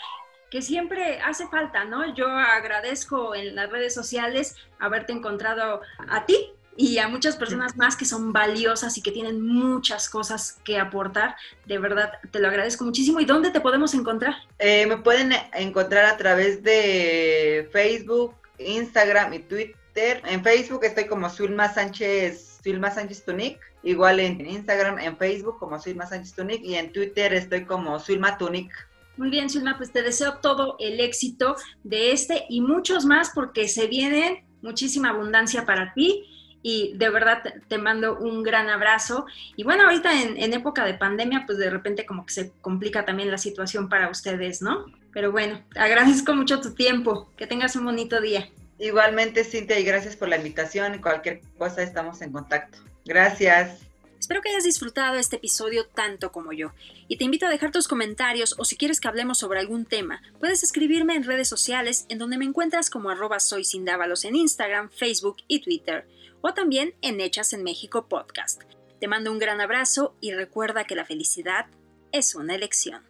que 0.51 0.63
siempre 0.63 1.21
hace 1.21 1.47
falta, 1.49 1.85
¿no? 1.85 2.15
Yo 2.15 2.27
agradezco 2.27 3.35
en 3.35 3.55
las 3.55 3.71
redes 3.71 3.93
sociales 3.93 4.57
haberte 4.79 5.13
encontrado 5.13 5.83
a 6.09 6.25
ti 6.25 6.53
y 6.81 6.99
a 6.99 7.09
muchas 7.09 7.35
personas 7.35 7.77
más 7.77 7.97
que 7.97 8.05
son 8.05 8.33
valiosas 8.33 8.97
y 8.97 9.03
que 9.03 9.11
tienen 9.11 9.45
muchas 9.45 10.09
cosas 10.09 10.61
que 10.63 10.79
aportar. 10.79 11.35
De 11.67 11.77
verdad, 11.77 12.13
te 12.31 12.39
lo 12.39 12.47
agradezco 12.47 12.85
muchísimo. 12.85 13.19
¿Y 13.19 13.25
dónde 13.25 13.51
te 13.51 13.61
podemos 13.61 13.95
encontrar? 13.95 14.37
Eh, 14.61 14.87
me 14.87 14.97
pueden 14.99 15.33
encontrar 15.55 16.05
a 16.05 16.17
través 16.17 16.63
de 16.63 17.69
Facebook, 17.73 18.37
Instagram 18.61 19.35
y 19.35 19.41
Twitter. 19.41 20.23
En 20.25 20.45
Facebook 20.45 20.85
estoy 20.85 21.07
como 21.07 21.29
Zulma 21.29 21.69
Sánchez, 21.75 22.61
Zulma 22.63 22.93
Sánchez 22.93 23.25
Tunic. 23.25 23.59
Igual 23.83 24.21
en 24.21 24.49
Instagram, 24.49 25.01
en 25.01 25.17
Facebook 25.17 25.59
como 25.59 25.81
Zulma 25.81 26.07
Sánchez 26.07 26.35
Tunic 26.35 26.63
y 26.63 26.77
en 26.77 26.93
Twitter 26.93 27.35
estoy 27.35 27.65
como 27.65 27.99
Zulma 27.99 28.39
Tunic. 28.39 28.73
Muy 29.17 29.31
bien, 29.31 29.51
Zulma, 29.51 29.77
pues 29.77 29.91
te 29.91 30.03
deseo 30.03 30.35
todo 30.35 30.77
el 30.79 31.01
éxito 31.01 31.57
de 31.83 32.13
este 32.13 32.45
y 32.49 32.61
muchos 32.61 33.05
más 33.05 33.33
porque 33.35 33.67
se 33.67 33.89
viene 33.89 34.47
muchísima 34.63 35.11
abundancia 35.11 35.67
para 35.67 35.93
ti 35.93 36.25
y 36.63 36.97
de 36.97 37.09
verdad 37.11 37.43
te, 37.69 37.79
mando 37.79 38.19
un 38.19 38.43
gran 38.43 38.69
abrazo. 38.69 39.27
Y 39.57 39.65
bueno, 39.65 39.85
ahorita 39.85 40.23
en, 40.23 40.53
época 40.53 40.85
de 40.85 40.95
pandemia, 40.95 41.45
pues 41.47 41.59
de 41.59 41.71
repente 41.71 42.05
como 42.05 42.27
que 42.27 42.33
se 42.33 42.53
complica 42.61 43.05
también 43.05 43.31
la 43.31 43.39
situación 43.39 43.89
para 43.89 44.11
ustedes, 44.11 44.63
¿no? 44.63 44.87
Pero 45.13 45.33
bueno, 45.33 45.63
agradezco 45.77 46.35
mucho 46.35 46.61
tu 46.61 46.75
tiempo. 46.75 47.31
Que 47.37 47.47
tengas 47.47 47.77
un 47.77 47.85
bonito 47.85 48.21
día. 48.21 48.49
Igualmente, 48.79 49.45
Cintia, 49.45 49.79
y 49.79 49.85
gracias 49.85 50.17
por 50.17 50.29
la 50.29 50.37
invitación. 50.37 51.01
Cualquier 51.01 51.41
cosa 51.57 51.83
estamos 51.83 52.23
en 52.23 52.33
contacto. 52.33 52.79
Gracias. 53.05 53.81
Espero 54.21 54.43
que 54.43 54.51
hayas 54.51 54.65
disfrutado 54.65 55.17
este 55.17 55.37
episodio 55.37 55.87
tanto 55.87 56.33
como 56.33 56.53
yo. 56.53 56.73
Y 57.07 57.17
te 57.17 57.25
invito 57.25 57.47
a 57.47 57.51
dejar 57.51 57.71
tus 57.71 57.87
comentarios 57.87 58.57
o 58.59 58.65
si 58.65 58.77
quieres 58.77 59.01
que 59.01 59.09
hablemos 59.09 59.39
sobre 59.39 59.61
algún 59.61 59.87
tema, 59.87 60.21
puedes 60.41 60.63
escribirme 60.65 61.15
en 61.15 61.23
redes 61.23 61.49
sociales 61.49 62.05
en 62.09 62.19
donde 62.19 62.37
me 62.37 62.45
encuentras 62.45 62.91
como 62.91 63.11
arroba 63.11 63.39
soy 63.39 63.65
en 63.73 64.37
Instagram, 64.37 64.91
Facebook 64.91 65.37
y 65.47 65.61
Twitter 65.61 66.05
o 66.41 66.55
también 66.55 66.95
en 67.03 67.21
Hechas 67.21 67.53
en 67.53 67.63
México 67.63 68.09
podcast. 68.09 68.63
Te 69.01 69.09
mando 69.09 69.31
un 69.31 69.39
gran 69.39 69.61
abrazo 69.61 70.15
y 70.21 70.33
recuerda 70.33 70.85
que 70.85 70.97
la 70.97 71.05
felicidad 71.05 71.67
es 72.13 72.35
una 72.35 72.55
elección. 72.55 73.03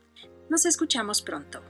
Nos 0.49 0.67
escuchamos 0.67 1.23
pronto. 1.23 1.63